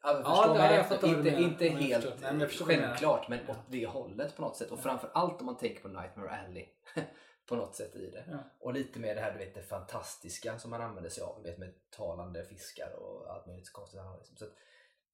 [0.00, 4.42] Alltså, ja, det, jag fattar inte, inte helt Nej, självklart men åt det hållet på
[4.42, 4.70] något sätt.
[4.70, 4.82] Och ja.
[4.82, 6.66] framför allt om man tänker på Nightmare Alley.
[7.48, 8.24] på något sätt i det.
[8.30, 8.38] Ja.
[8.58, 11.42] Och lite mer det här du vet, det fantastiska som man använder sig av.
[11.42, 14.00] Vet, med talande fiskar och allt möjligt konstigt.
[14.18, 14.36] Liksom.
[14.36, 14.44] Så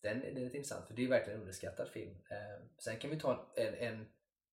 [0.02, 2.14] den, den är lite intressant för det är verkligen en underskattad film.
[2.30, 4.06] Eh, sen kan vi ta en, en,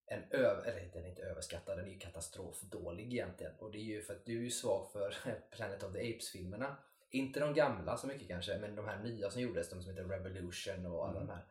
[0.05, 3.53] en över, eller den är inte överskattad, den är ju katastrofdålig egentligen.
[3.59, 5.15] Och det är ju för att du är svag för
[5.51, 6.77] Planet of the Apes-filmerna.
[7.11, 10.09] Inte de gamla så mycket kanske, men de här nya som gjordes, de som heter
[10.09, 11.27] Revolution och alla mm.
[11.27, 11.45] de här.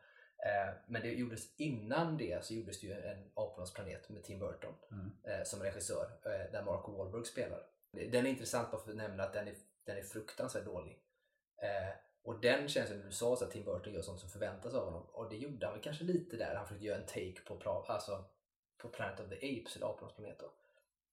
[0.45, 4.39] Eh, men det gjordes innan det så gjordes det ju en Apornas planet med Tim
[4.39, 5.11] Burton mm.
[5.23, 7.63] eh, som regissör, eh, där Mark Wahlberg spelar.
[7.91, 10.99] Den är intressant bara för att nämna att den är, den är fruktansvärt dålig.
[11.57, 14.73] Eh, och den känns som du sa, så att Tim Burton gör sånt som förväntas
[14.73, 15.05] av honom.
[15.11, 16.55] Och det gjorde han väl kanske lite där.
[16.55, 18.25] Han försökte göra en take på, alltså,
[18.77, 20.53] på Planet of the Apes, eller Apornas planet då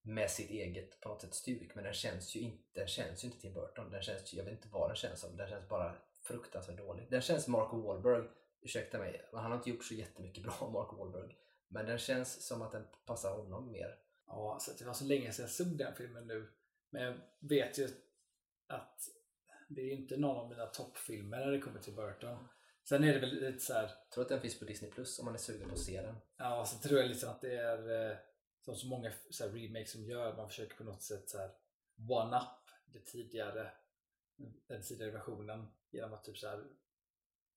[0.08, 3.28] med sitt eget på något sätt styrk men den känns ju inte, den känns ju
[3.28, 3.90] inte Tim Burton.
[3.90, 5.36] Den känns, jag vet inte vad den känns som.
[5.36, 7.10] Den känns bara fruktansvärt dålig.
[7.10, 8.28] Den känns Mark Wahlberg,
[8.60, 11.36] ursäkta mig, han har inte gjort så jättemycket bra Mark Wahlberg.
[11.68, 13.98] Men den känns som att den passar honom mer.
[14.26, 16.48] Ja, alltså det var så länge sedan jag såg den filmen nu.
[16.90, 17.88] Men jag vet ju
[18.68, 19.00] att
[19.68, 22.48] det är inte någon av mina toppfilmer när det kommer till Burton.
[22.88, 23.82] Sen är det väl lite så här...
[23.82, 26.02] Jag tror att den finns på Disney Plus om man är sugen på att se
[26.02, 26.16] den.
[26.36, 28.16] Ja, så tror jag liksom att det är eh,
[28.74, 31.50] som så många så här, remakes som gör, man försöker på något sätt så här
[32.08, 33.72] one-up det tidigare,
[34.66, 36.64] den tidigare versionen genom att typ så här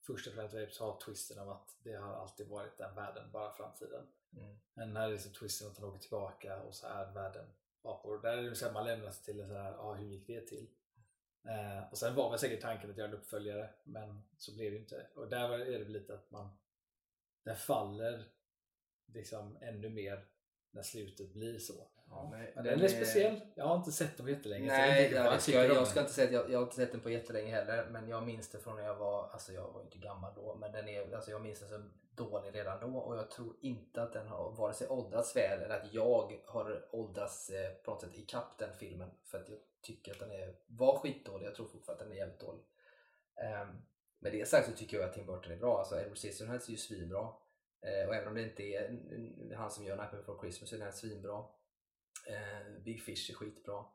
[0.01, 3.53] först och främst Apes har twisten av att det har alltid varit den världen, bara
[3.53, 4.07] framtiden.
[4.33, 4.59] Mm.
[4.73, 7.45] Men här är liksom twisten att han åker tillbaka och så är världen
[7.81, 8.21] apor.
[8.21, 10.41] Där är det så här, man lämnas till en så här, ah, hur gick det
[10.41, 10.67] till?
[11.43, 14.77] Eh, och sen var väl säkert tanken att göra en uppföljare, men så blev det
[14.77, 15.07] inte.
[15.15, 16.49] Och där är det lite att man,
[17.43, 18.31] den faller
[19.05, 20.25] liksom ännu mer
[20.71, 21.87] när slutet blir så.
[22.09, 23.41] Ja, men Men den är speciell.
[23.55, 24.69] Jag har inte sett dem jättelänge.
[24.69, 26.03] så jag Nej, jag, jag ska, jag, ska den.
[26.03, 28.49] inte säga att jag, jag har inte sett den på jättelänge heller, men jag minns
[28.49, 31.31] det från när jag var, alltså jag var inte gammal då, men den är, alltså
[31.31, 34.73] jag minns den som dålig redan då och jag tror inte att den har vare
[34.73, 39.09] sig åldrats väl eller att jag har åldrats eh, på något sätt ikapp den filmen
[39.23, 42.21] för att jag tycker att den är, var skitdålig, jag tror fortfarande att den är
[42.21, 42.63] jävligt dålig.
[43.61, 43.81] Um,
[44.19, 46.71] med det sagt så tycker jag att Tim Burton är bra, alltså Edward Scissorhands är
[46.71, 47.33] ju svinbra
[48.07, 50.93] och även om det inte är han som gör Nightmare Before Christmas så är den
[50.93, 51.39] svinbra.
[52.29, 53.85] Eh, Big Fish är skitbra.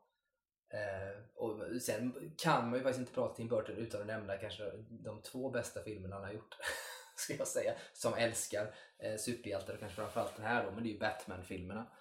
[0.73, 4.71] Eh, och sen kan man ju faktiskt inte prata Tim Burton utan att nämna kanske
[4.89, 6.55] de två bästa filmerna han har gjort.
[7.15, 7.73] Ska jag säga.
[7.93, 11.91] Som älskar eh, superhjältar och kanske framförallt den här då, men det är ju Batman-filmerna.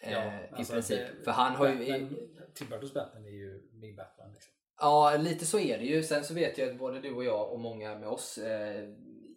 [0.00, 0.12] Eh,
[0.44, 0.98] I alltså, princip.
[0.98, 1.78] det- För han har ju...
[1.78, 2.18] Batman,
[2.54, 4.32] Tim Burtons Batman är ju min Batman.
[4.32, 4.52] Liksom.
[4.78, 6.02] Ja, lite så är det ju.
[6.02, 8.88] Sen så vet jag att både du och jag och många med oss eh,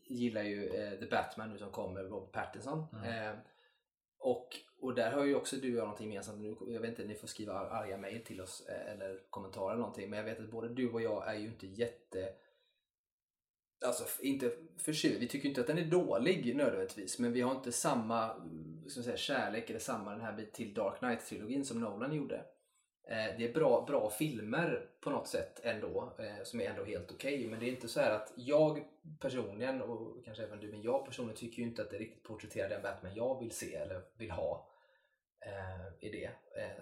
[0.10, 2.86] gillar ju eh, The Batman nu som kommer, Robert Pattinson.
[2.93, 3.28] Mm.
[3.30, 3.39] Eh,
[4.20, 4.48] och,
[4.82, 6.41] och där har ju också du och jag någonting gemensamt.
[6.41, 9.72] Nu, jag vet inte, ni får skriva ar- arga mejl till oss eh, eller kommentarer
[9.72, 10.10] eller någonting.
[10.10, 12.30] Men jag vet att både du och jag är ju inte jätte...
[13.86, 15.22] Alltså inte förtjust.
[15.22, 17.20] Vi tycker inte att den är dålig nödvändigtvis.
[17.20, 20.74] Men vi har inte samma mm, ska säga, kärlek eller samma den här bit till
[20.74, 22.46] Dark Knight-trilogin som Nolan gjorde.
[23.10, 27.12] Eh, det är bra, bra filmer på något sätt ändå, eh, som är ändå helt
[27.12, 27.48] okej.
[27.48, 28.86] Men det är inte så här att jag
[29.20, 32.70] personligen, och kanske även du, men jag personligen tycker ju inte att det riktigt porträtterar
[32.70, 34.70] den Batman jag vill se eller vill ha.
[35.46, 36.32] Eh, I det.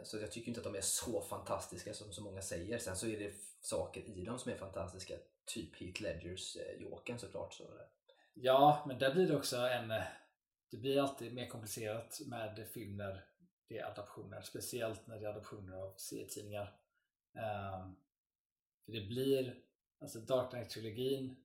[0.04, 2.78] Så jag tycker inte att de är så fantastiska som så många säger.
[2.78, 5.14] Sen så är det saker i dem som är fantastiska.
[5.46, 7.54] Typ Heath Ledgers eh, Jokern såklart.
[7.54, 7.64] Så,
[8.34, 9.94] Ja, men där blir det också en...
[10.72, 13.02] Det blir alltid mer komplicerat med film
[13.67, 14.41] det är adaptioner.
[14.41, 16.80] Speciellt när det är adaptioner av serietidningar.
[17.34, 17.95] Um,
[18.86, 19.62] för det blir...
[19.99, 21.36] Alltså Dark Knight-trilogin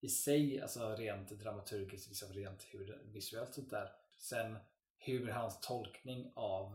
[0.00, 3.92] i sig, alltså rent dramaturgiskt, liksom rent hur visuellt sånt där.
[4.18, 4.58] Sen
[4.98, 6.74] hur hans tolkning av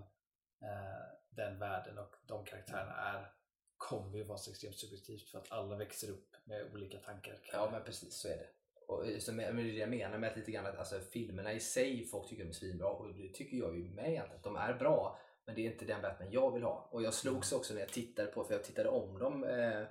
[0.61, 3.33] eh, den världen och de karaktärerna är
[3.77, 7.39] kommer ju vara så extremt subjektivt för att alla växer upp med olika tankar.
[7.51, 8.49] Ja men precis så är det.
[8.93, 11.53] Och eh, så med, med det jag menar med att lite grann att alltså, filmerna
[11.53, 14.37] i sig, folk tycker de är svinbra och det tycker jag ju med egentligen.
[14.37, 15.19] Att de är bra.
[15.45, 16.89] Men det är inte den Batman jag vill ha.
[16.91, 19.43] Och jag slogs också när jag tittade på, för jag tittade om dem.
[19.43, 19.81] Eh,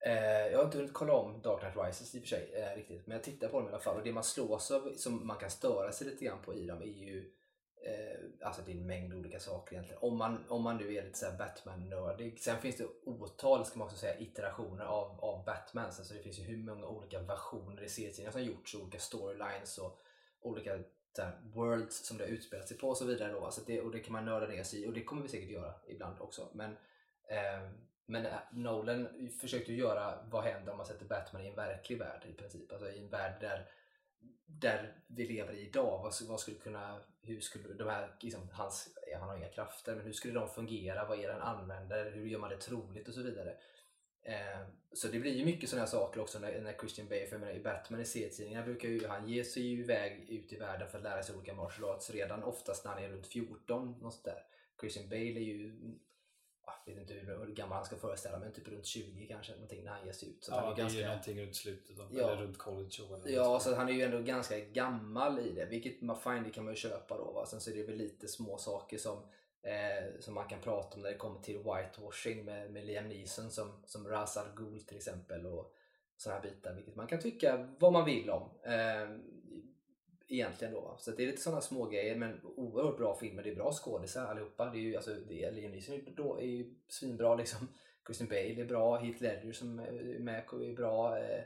[0.00, 2.76] eh, jag har inte hunnit kolla om Dark Knight Rises i och för sig eh,
[2.76, 3.06] riktigt.
[3.06, 3.96] Men jag tittade på dem i alla fall.
[3.96, 6.82] Och det man slås av, som man kan störa sig lite grann på i dem,
[6.82, 7.32] är ju
[7.82, 10.02] Eh, alltså det är en mängd olika saker egentligen.
[10.02, 12.40] Om man, om man nu är lite såhär Batman-nördig.
[12.40, 15.98] Sen finns det otal, ska man också säga, iterationer av, av Batmans.
[15.98, 20.00] Alltså det finns ju hur många olika versioner i serietidningar som gjorts, olika storylines och
[20.40, 20.78] olika
[21.16, 23.32] så worlds som det har utspelat sig på och så vidare.
[23.32, 23.44] Då.
[23.44, 25.50] Alltså det, och det kan man nörda ner sig i och det kommer vi säkert
[25.50, 26.48] göra ibland också.
[26.52, 26.70] Men,
[27.28, 27.70] eh,
[28.06, 31.98] men eh, Nolan försökte ju göra vad händer om man sätter Batman i en verklig
[31.98, 32.72] värld i princip.
[32.72, 33.68] Alltså i en värld där
[34.46, 38.88] där vi lever i idag, vad, vad skulle kunna, hur skulle de här, liksom, hans,
[39.12, 42.10] ja, han har inga krafter, men hur skulle de fungera, vad är det han använder,
[42.10, 43.56] hur gör man det troligt och så vidare.
[44.22, 44.60] Eh,
[44.92, 47.40] så det blir ju mycket sådana här saker också när, när Christian Bale, för jag
[47.40, 50.88] menar, i Batman i serietidningarna brukar ju, han ge sig ju iväg ut i världen
[50.88, 54.24] för att lära sig olika martial arts redan oftast när han är runt 14, något
[54.24, 54.42] där.
[54.80, 55.74] Christian Bale är ju
[56.84, 59.90] jag vet inte hur, gammal han ska föreställa men typ runt 20 kanske, någonting när
[59.90, 60.44] han ger sig ut.
[60.44, 61.06] Så Ja, han är det är ganska...
[61.06, 62.30] någonting runt slutet av, Ja.
[62.30, 66.00] eller runt college eller Ja, så han är ju ändå ganska gammal i det, vilket
[66.00, 67.32] man fine, det kan man ju köpa då.
[67.32, 67.46] Va?
[67.46, 69.18] Sen så är det väl lite små saker som,
[69.62, 73.50] eh, som man kan prata om när det kommer till whitewashing med, med Liam Neeson
[73.50, 75.74] som, som Ra's al Ghul till exempel och
[76.16, 78.50] sådana här bitar, vilket man kan tycka vad man vill om.
[78.62, 79.08] Eh,
[80.30, 80.96] egentligen då.
[80.98, 83.42] Så det är lite sådana små grejer men oerhört bra filmer.
[83.42, 84.70] Det är bra skådisar allihopa.
[84.70, 87.68] Det är ju, alltså, det är, Liam Neeson är, är ju svinbra liksom.
[88.06, 91.42] Christian Bale är bra, Heath Ledger som är med är bra, eh,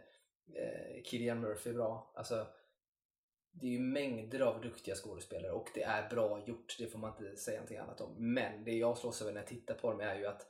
[0.55, 2.13] eh, Killian Murphy är bra.
[2.15, 2.47] Alltså,
[3.51, 7.11] det är ju mängder av duktiga skådespelare och det är bra gjort, det får man
[7.11, 8.35] inte säga någonting annat om.
[8.35, 10.47] Men det jag slås över när jag tittar på dem är ju att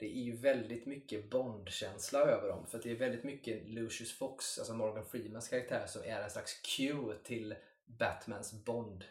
[0.00, 2.66] det är ju väldigt mycket Bond-känsla över dem.
[2.66, 6.60] För det är väldigt mycket Lucius Fox, alltså Morgan Freemans karaktär, som är en slags
[6.76, 9.04] cue till Batmans Bond.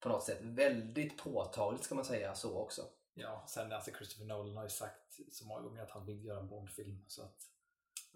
[0.00, 0.38] På något sätt.
[0.40, 2.82] Väldigt påtagligt ska man säga så också.
[3.14, 6.40] Ja, sen alltså Christopher Nolan har ju sagt så många gånger att han vill göra
[6.40, 7.04] en Bond-film.
[7.08, 7.50] Så att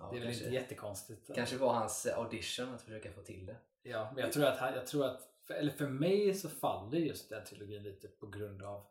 [0.00, 1.30] Ja, det är väl kanske, inte jättekonstigt.
[1.34, 3.56] kanske var hans audition att försöka få till det.
[3.82, 6.98] Ja, men jag tror att, han, jag tror att för, eller för mig så faller
[6.98, 8.86] just den trilogin lite på grund av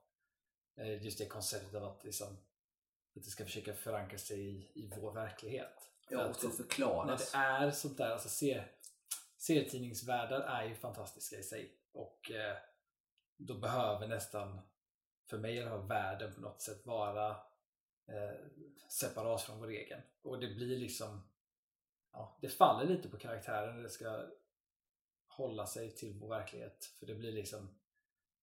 [0.77, 2.37] eh, just det konceptet av att, liksom,
[3.15, 5.89] att det ska försöka förankra sig i, i vår verklighet.
[6.09, 7.33] Ja, och ska förklaras.
[7.33, 8.63] När det är sånt där, alltså se,
[9.37, 11.75] serietidningsvärldar är ju fantastiska i sig.
[11.91, 12.57] Och eh,
[13.37, 14.61] då behöver nästan,
[15.29, 17.29] för mig i alla fall, världen på något sätt vara
[18.07, 18.35] eh,
[18.89, 20.01] separat från vår egen.
[20.21, 21.29] Och det blir liksom,
[22.11, 24.27] ja, det faller lite på karaktären när det ska
[25.27, 26.85] hålla sig till vår verklighet.
[26.99, 27.79] För det blir liksom,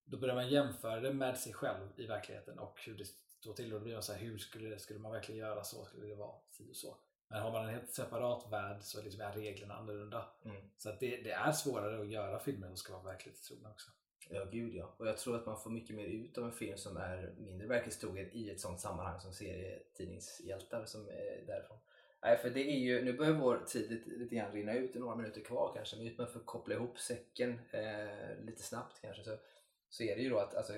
[0.05, 3.07] då börjar man jämföra det med sig själv i verkligheten och hur det
[3.41, 3.73] står till.
[3.73, 5.85] Och då blir man så här, hur skulle, skulle man verkligen göra så?
[5.85, 6.97] Skulle det vara si och så?
[7.29, 10.29] Men har man en helt separat värld så liksom är reglerna annorlunda.
[10.45, 10.57] Mm.
[10.77, 13.91] Så att det, det är svårare att göra filmer som ska vara verklighetstrogna också.
[14.29, 14.95] Ja, gud ja.
[14.97, 17.67] Och jag tror att man får mycket mer ut av en film som är mindre
[17.67, 21.79] verklighetstrogen i ett sånt sammanhang som serietidningshjältar som är därifrån.
[22.23, 25.17] Nej, för det är ju, nu börjar vår tid lite, lite grann rinna ut, några
[25.17, 29.37] minuter kvar kanske, men för att koppla ihop säcken eh, lite snabbt kanske så,
[29.89, 30.73] så är det ju då att alltså,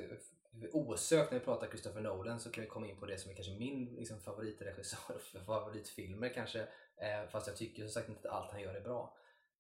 [0.72, 3.34] osökt när vi pratar Christopher Nolan så kan vi komma in på det som är
[3.34, 6.60] kanske min liksom, favoritregissör för favoritfilmer kanske.
[7.00, 9.16] Eh, fast jag tycker som sagt inte att allt han gör är bra.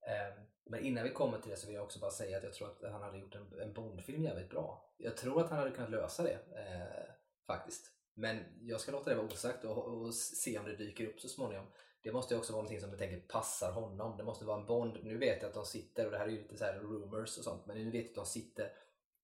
[0.06, 2.52] Eh, men innan vi kommer till det så vill jag också bara säga att jag
[2.52, 4.94] tror att han hade gjort en, en Bondfilm jävligt bra.
[4.98, 7.14] Jag tror att han hade kunnat lösa det eh,
[7.46, 7.92] faktiskt.
[8.14, 11.28] Men jag ska låta det vara osagt och, och, se om det dyker upp så
[11.28, 11.66] småningom.
[12.02, 14.16] Det måste också vara någonting som jag tänker passar honom.
[14.16, 14.98] Det måste vara en Bond.
[15.02, 17.38] Nu vet jag att de sitter, och det här är ju lite så här rumors
[17.38, 18.72] och sånt, men nu vet jag att de sitter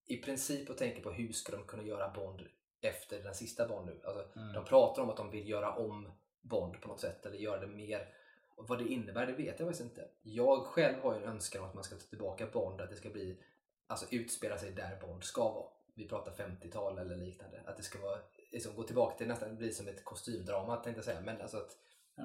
[0.06, 2.42] i princip och tänker på hur ska de kunna göra Bond
[2.80, 4.00] efter den sista Bond nu.
[4.04, 4.52] Alltså, Mm.
[4.52, 7.66] De pratar om att de vill göra om Bond på något sätt eller göra det
[7.66, 8.14] mer.
[8.56, 10.08] Och vad det innebär det vet jag faktiskt inte.
[10.22, 12.96] Jag själv har ju en önskan om att man ska ta tillbaka Bond, att det
[12.96, 13.38] ska bli
[13.86, 15.66] alltså utspela sig där Bond ska vara.
[15.94, 17.62] Vi pratar 50-tal eller liknande.
[17.66, 18.18] Att det ska vara,
[18.52, 21.20] liksom, gå tillbaka till nästan bli som ett kostymdrama tänkte jag säga.
[21.20, 21.76] Men alltså att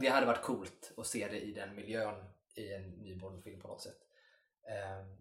[0.02, 3.68] det hade varit coolt att se det i den miljön i en ny Bond-film på
[3.68, 3.98] något sätt.
[4.68, 5.18] Ehm,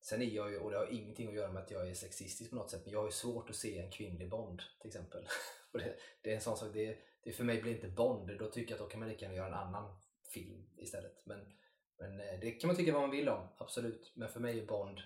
[0.00, 2.50] Sen är jag ju, och det har ingenting att göra med att jag är sexistisk
[2.50, 5.24] på något sätt, men jag har ju svårt att se en kvinnlig Bond till exempel.
[5.72, 8.50] Och det, det är en sån sak, det, det för mig blir inte Bond, då
[8.50, 10.00] tycker jag att då kan man lika gärna göra en annan
[10.34, 11.22] film istället.
[11.24, 11.52] Men,
[11.98, 14.12] men eh, det kan man tycka vad man vill om, absolut.
[14.16, 15.00] Men för mig är Bond,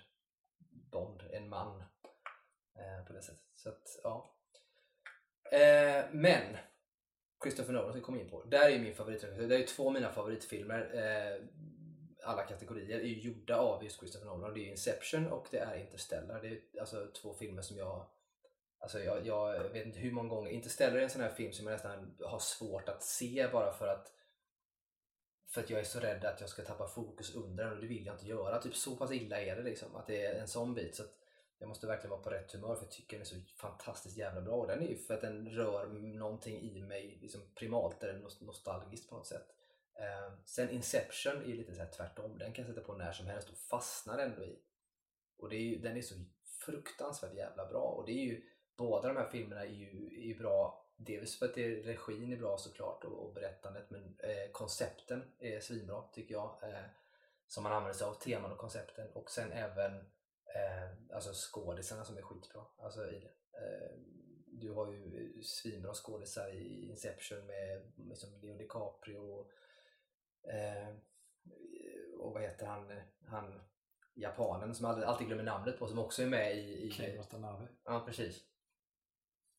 [0.91, 1.81] Bond en man
[2.75, 3.49] eh, på det sättet.
[3.55, 4.35] Så att, ja.
[5.51, 6.57] Eh, men
[7.43, 8.43] Christopher Nolan ska komma in på.
[8.43, 9.47] Där är min favoritregissör.
[9.47, 10.91] Det är ju två av mina favoritfilmer.
[10.95, 11.41] Eh,
[12.23, 14.53] alla kategorier är ju gjorda av just Christopher Nolan.
[14.53, 16.41] Det är Inception och det är Interstellar.
[16.41, 18.05] Det är alltså två filmer som jag
[18.83, 20.51] Alltså jag, jag vet inte hur många gånger.
[20.51, 23.87] Interstellar är en sån här film som jag nästan har svårt att se bara för
[23.87, 24.11] att
[25.47, 27.87] för att jag är så rädd att jag ska tappa fokus under den och det
[27.87, 28.61] vill jag inte göra.
[28.61, 29.95] Typ så pass illa är det liksom.
[29.95, 30.95] Att det är en sån bit.
[30.95, 31.13] Så att
[31.59, 34.41] jag måste verkligen vara på rätt humör för jag tycker den är så fantastiskt jävla
[34.41, 34.55] bra.
[34.55, 39.09] Och den är ju för att den rör någonting i mig liksom primalt, eller nostalgiskt
[39.09, 39.47] på något sätt.
[39.99, 42.37] Eh, sen Inception är lite så här tvärtom.
[42.37, 44.59] Den kan jag sätta på när som helst och fastnar ändå i.
[45.37, 46.15] Och det är ju, den är så
[46.65, 47.83] fruktansvärt jävla bra.
[47.83, 48.43] Och det är ju,
[48.77, 50.79] båda de här filmerna är ju, är ju bra.
[50.95, 55.59] Dels för att det, regin är bra såklart och, och berättandet men eh, koncepten är
[55.59, 56.57] svinbra tycker jag.
[56.63, 56.85] Eh,
[57.47, 59.07] som man använder sig av, teman och koncepten.
[59.13, 59.95] Och sen även
[60.55, 63.59] eh, alltså skådisarna som är skitbra alltså i det.
[63.59, 69.51] Ehm, du har ju svinbra skådisar i Inception med liksom Leo DiCaprio och,
[70.51, 70.95] eh,
[72.19, 73.61] och vad heter han, han
[74.15, 76.87] japanen som jag alltid glömmer namnet på som också är med i...
[76.87, 77.67] i Ken Watanabe.
[77.85, 78.43] Ja, precis.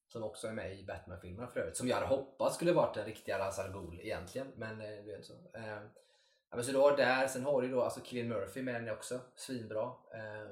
[0.08, 1.76] Som också är med i Batman-filmerna för övrigt.
[1.76, 5.02] Som jag hade hoppats skulle varit en riktiga Ra's al Ghul egentligen, men eh, det
[5.02, 5.50] blev inte så.
[5.54, 5.82] Eh,
[6.50, 8.94] ja, men så du har där, sen har du då alltså Cillian Murphy med den
[8.94, 9.84] också, svinbra.
[10.14, 10.48] Eh,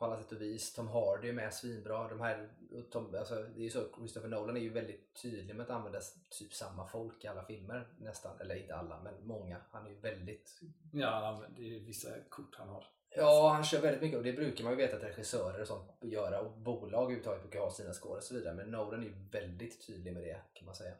[0.00, 0.72] på alla sätt och vis.
[0.72, 2.08] Tom Hardy är med svinbra.
[2.08, 2.48] De här,
[2.90, 6.00] Tom, alltså, det är ju så, Christopher Nolan är ju väldigt tydlig med att använda
[6.30, 8.40] typ samma folk i alla filmer nästan.
[8.40, 9.60] Eller inte alla, men många.
[9.70, 10.60] Han är ju väldigt
[10.92, 12.84] Ja, använder ju vissa kort han har.
[13.16, 15.90] Ja, han kör väldigt mycket och det brukar man ju veta att regissörer och sånt
[16.00, 18.54] göra och bolag överhuvudtaget brukar ha sina score och så vidare.
[18.54, 20.94] Men Nolan är ju väldigt tydlig med det kan man säga.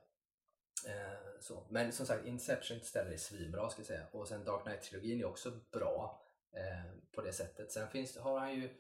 [0.88, 1.66] Eh, så.
[1.68, 4.06] Men som sagt, Inception ställer är svinbra ska jag säga.
[4.12, 7.72] Och sen Dark Knight-trilogin är också bra eh, på det sättet.
[7.72, 8.70] Sen finns, har han ju,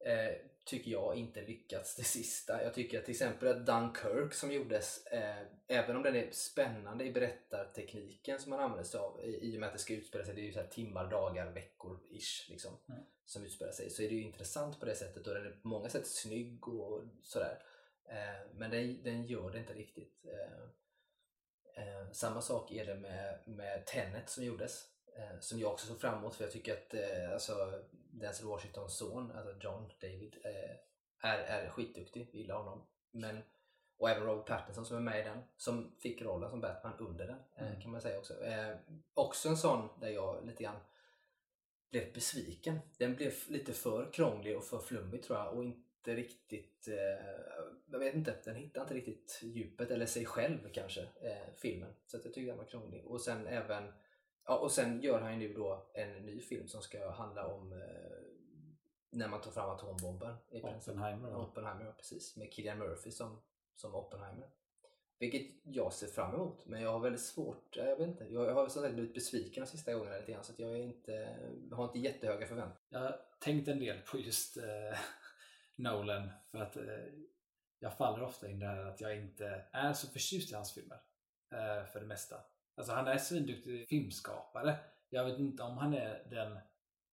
[0.00, 0.34] eh,
[0.64, 2.62] tycker jag, inte lyckats det sista.
[2.62, 7.04] Jag tycker att till exempel att Dunkirk som gjordes, eh, även om den är spännande
[7.04, 10.24] i berättartekniken som man använder sig av i, i och med att det ska utspela
[10.24, 13.02] sig, det är ju så timmar, dagar, veckor ish liksom, Mm.
[13.24, 15.68] som utspelar sig, så är det ju intressant på det sättet och den är på
[15.68, 17.62] många sätt snygg och sådär.
[18.08, 20.24] Eh, men den, den gör det inte riktigt.
[20.24, 20.62] Eh,
[21.82, 24.95] eh, samma sak är det med, med Tenet som gjordes.
[25.16, 28.96] Eh, som jag också såg fram emot för jag tycker att eh, alltså, Denzel Washingtons
[28.98, 32.28] son, alltså John David, eh, är, är skitduktig.
[32.32, 32.86] Vi gillar honom.
[33.10, 33.38] Men,
[33.98, 37.26] och även Robert Pattinson som är med i den, som fick rollen som Batman under
[37.26, 37.80] den, eh, Mm.
[37.80, 38.44] kan man säga också.
[38.44, 38.76] Eh,
[39.14, 40.80] också en sån där jag lite grann
[41.90, 42.78] blev besviken.
[42.98, 47.26] Den blev lite för krånglig och för flummig tror jag och inte riktigt, eh,
[47.90, 51.08] jag vet inte, den hittar inte riktigt djupet eller sig själv kanske,
[51.56, 51.94] filmen.
[52.06, 53.06] Så jag tycker den var krånglig.
[53.06, 53.92] Och sen även,
[54.46, 57.72] ja, och sen gör han ju nu då en ny film som ska handla om
[57.72, 57.78] eh,
[59.10, 60.36] när man tar fram atombomben.
[60.50, 60.62] i.
[60.62, 61.30] Oppenheimer.
[61.30, 61.36] va?
[61.36, 62.36] Oppenheimer, ja, precis.
[62.36, 63.42] Med Cillian Murphy som,
[63.74, 64.48] som Oppenheimer.
[65.18, 68.68] Vilket jag ser fram emot, men jag har väldigt svårt, jag vet inte, jag har
[68.68, 71.36] som sagt blivit besviken de sista gångerna lite grann så jag är inte,
[71.72, 72.80] har inte jättehöga förväntningar.
[72.88, 74.98] Jag har tänkt en del på just eh,
[75.76, 76.84] Nolan för att eh,
[77.78, 80.74] jag faller ofta in i det här att jag inte är så förtjust i hans
[80.74, 81.00] filmer.
[81.52, 82.36] Eh, för det mesta.
[82.76, 84.76] Alltså han är svinduktig filmskapare.
[85.08, 86.58] Jag vet inte om han är den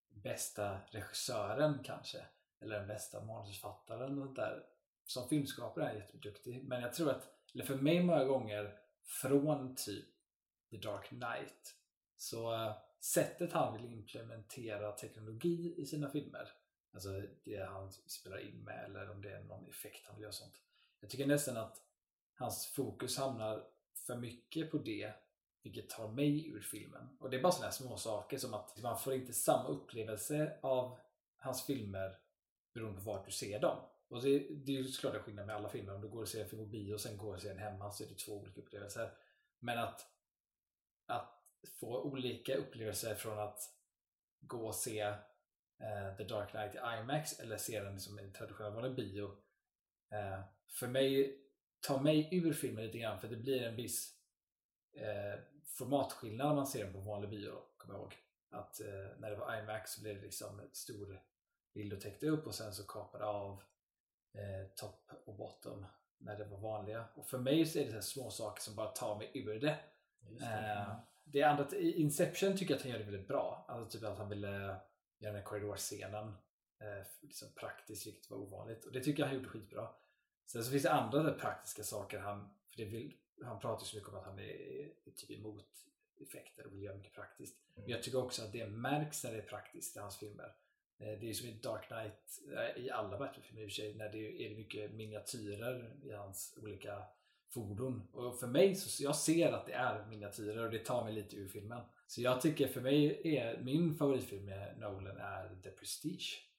[0.09, 2.25] bästa regissören kanske.
[2.61, 4.63] Eller den bästa manusförfattaren och där.
[5.05, 6.63] Som filmskapare är han jätteduktig.
[6.63, 10.05] Men jag tror att, eller för mig många gånger från typ
[10.69, 11.75] The Dark Knight.
[12.17, 16.49] Så eh, sättet han vill implementera teknologi i sina filmer
[16.93, 20.31] Alltså det han spelar in med eller om det är någon effekt han vill göra
[20.31, 20.61] sånt.
[20.99, 21.81] Jag tycker nästan att
[22.33, 25.13] hans fokus hamnar för mycket på det
[25.63, 27.17] vilket tar mig ur filmen.
[27.19, 30.57] Och det är bara sådana här små saker som att man får inte samma upplevelse
[30.61, 30.99] av
[31.37, 32.17] hans filmer
[32.73, 33.77] beroende på vart du ser dem.
[34.07, 35.95] Och det, det är ju såklart en skillnad med alla filmer.
[35.95, 37.57] Om du går och ser en film på bio och sen går och ser den
[37.57, 39.11] hemma så är det två olika upplevelser.
[39.59, 40.07] Men att,
[41.05, 41.43] att
[41.79, 43.59] få olika upplevelser från att
[44.39, 48.73] gå och se uh, The Dark Knight i IMAX eller se den som en traditionell
[48.73, 49.25] vanlig bio.
[50.13, 51.39] Uh, för mig,
[51.79, 54.13] tar mig ur filmen lite grann för det blir en viss
[54.93, 58.15] eh, formatskillnad när man ser den på vanlig bio, kommer jag ihåg.
[58.49, 61.21] Att eh, när det var IMAX så blev det liksom ett stor
[61.73, 63.63] bild och täckte upp och sen så kapade av
[64.33, 65.85] eh, topp och bottom
[66.17, 67.05] när det var vanliga.
[67.15, 69.79] Och för mig så är det så små saker som bara tar mig ur det.
[70.29, 70.85] Just det.
[70.87, 73.65] Eh, det andra, Inception tycker jag att han gör det väldigt bra.
[73.67, 74.79] Alltså typ att han ville göra
[75.17, 76.27] den här korridorscenen
[76.79, 78.85] eh, liksom praktiskt, vilket var ovanligt.
[78.85, 79.89] Och det tycker jag han gjorde skitbra.
[80.45, 84.09] Sen så finns det andra praktiska saker han, för det vill, han pratar så mycket
[84.09, 84.43] om att han är,
[85.05, 85.65] är typ emot
[86.21, 87.57] effekter och vill göra mycket praktiskt.
[87.75, 90.55] Men jag tycker också att det märks när det är praktiskt i hans filmer.
[90.99, 93.95] Eh, Det är som i Dark Knight, eh, i alla Batman-filmer i och för sig,
[93.95, 97.03] när det är mycket miniatyrer i hans olika
[97.53, 98.07] fordon.
[98.13, 101.35] Och för mig, så jag ser att det är miniatyrer och det tar mig lite
[101.35, 101.81] ur filmen.
[102.07, 106.49] Så jag tycker för mig är min favoritfilm med Nolan är The Prestige.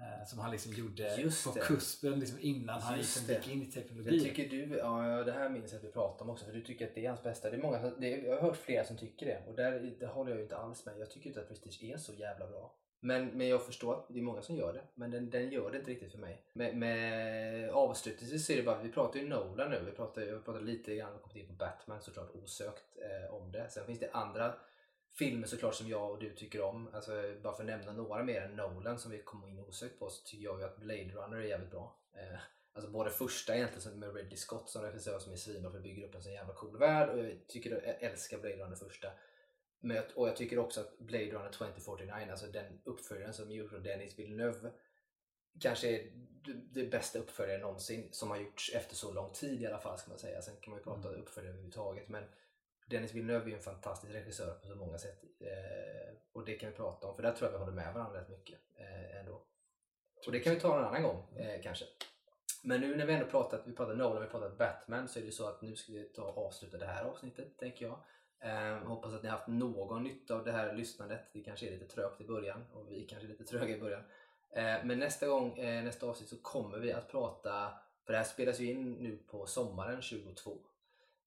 [0.00, 1.60] Eh, Som han liksom gjorde Just på det.
[1.60, 4.20] kuspen liksom innan han Just liksom gick in i Jag teknologi.
[4.20, 6.86] tycker du, ja det här minns jag att vi pratade om också, för du tycker
[6.88, 7.50] att det är hans bästa.
[7.50, 10.06] Det är många, det är, jag har hört flera som tycker det och där, det
[10.06, 10.94] håller jag inte alls med.
[10.98, 12.74] Jag tycker inte att Prestige är så jävla bra.
[13.00, 15.70] Men, men jag förstår att det är många som gör det, men den, den gör
[15.70, 16.42] det inte riktigt för mig.
[16.52, 20.44] Med, med avslutningsvis så är det bara, vi pratar ju Nolan nu, vi pratar, jag
[20.44, 23.68] pratar lite grann kommit in på Batman såklart osökt eh, om det.
[23.70, 24.54] Sen finns det andra
[25.18, 26.88] filmer såklart som jag och du tycker om.
[26.94, 30.10] Alltså, bara för att nämna några mer än Nolan som vi kommer in osökt på
[30.10, 31.96] så tycker jag ju att Blade Runner är jävligt bra.
[32.12, 32.38] Eh,
[32.72, 36.06] Alltså både första egentligen med Ridley Scott som regissör som är svinbra för att bygga
[36.06, 39.08] upp en så jävla cool värld och jag tycker jag älskar Blade Runner första.
[39.80, 43.72] Men jag, och jag tycker också att Blade Runner 2049, alltså den uppföljaren som gjordes
[43.74, 44.70] av Dennis Villeneuve
[45.60, 46.10] kanske är
[46.44, 49.98] det- det bästa uppföljaren någonsin som har gjorts efter så lång tid i alla fall
[49.98, 50.42] ska man säga.
[50.42, 51.20] Sen kan man ju prata Mm.
[51.20, 52.24] uppföljare överhuvudtaget men
[52.90, 56.76] Dennis Villeneuve är en fantastisk regissör på så många sätt eh, och det kan vi
[56.76, 59.42] prata om för där tror jag vi håller med varandra rätt mycket eh, ändå.
[60.26, 61.84] Och det kan vi ta någon annan gång eh, kanske.
[62.62, 65.32] Men nu när vi ändå pratat, vi pratat Nolan, vi pratat Batman så är det
[65.32, 67.98] så att nu ska vi ta och avsluta det här avsnittet tänker jag.
[68.40, 71.20] Eh, hoppas att ni har haft någon nytta av det här lyssnandet.
[71.32, 74.02] Det kanske är lite trögt i början och vi kanske är lite tröga i början.
[74.50, 77.72] Eh, men nästa gång, eh, nästa avsnitt så kommer vi att prata,
[78.06, 80.58] för det här spelas ju in nu på sommaren 22.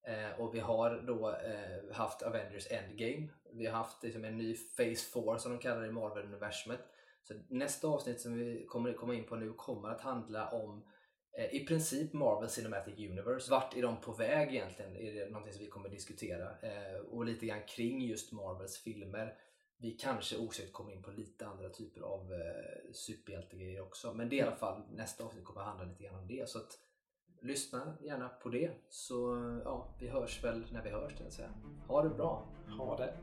[0.04, 3.28] Eh, och vi har då eh, haft Avengers Endgame.
[3.54, 6.80] Vi har haft liksom en ny Phase 4 som de kallar det i Marvel-universumet.
[7.24, 10.84] Så nästa avsnitt som vi kommer komma in på nu kommer att handla om
[11.38, 13.52] eh, i princip Marvel Cinematic Universe.
[13.52, 14.96] Vart är de på väg egentligen?
[14.96, 16.60] Är det någonting som vi kommer diskutera?
[16.62, 19.34] Eh, och lite grann kring just Marvels filmer.
[19.78, 24.14] Vi kanske osökt kommer in på lite andra typer av eh, superhjältegrejer också.
[24.14, 26.50] Men det är i alla fall nästa avsnitt kommer handla lite grann om det.
[26.50, 26.78] Så att
[27.42, 28.72] lyssna gärna på det.
[28.90, 29.16] Så
[29.66, 31.08] ja, vi hörs väl när vi hörs.
[31.08, 31.50] tänkte jag säga.
[31.88, 32.44] Ha det bra!
[32.78, 33.14] Ha det.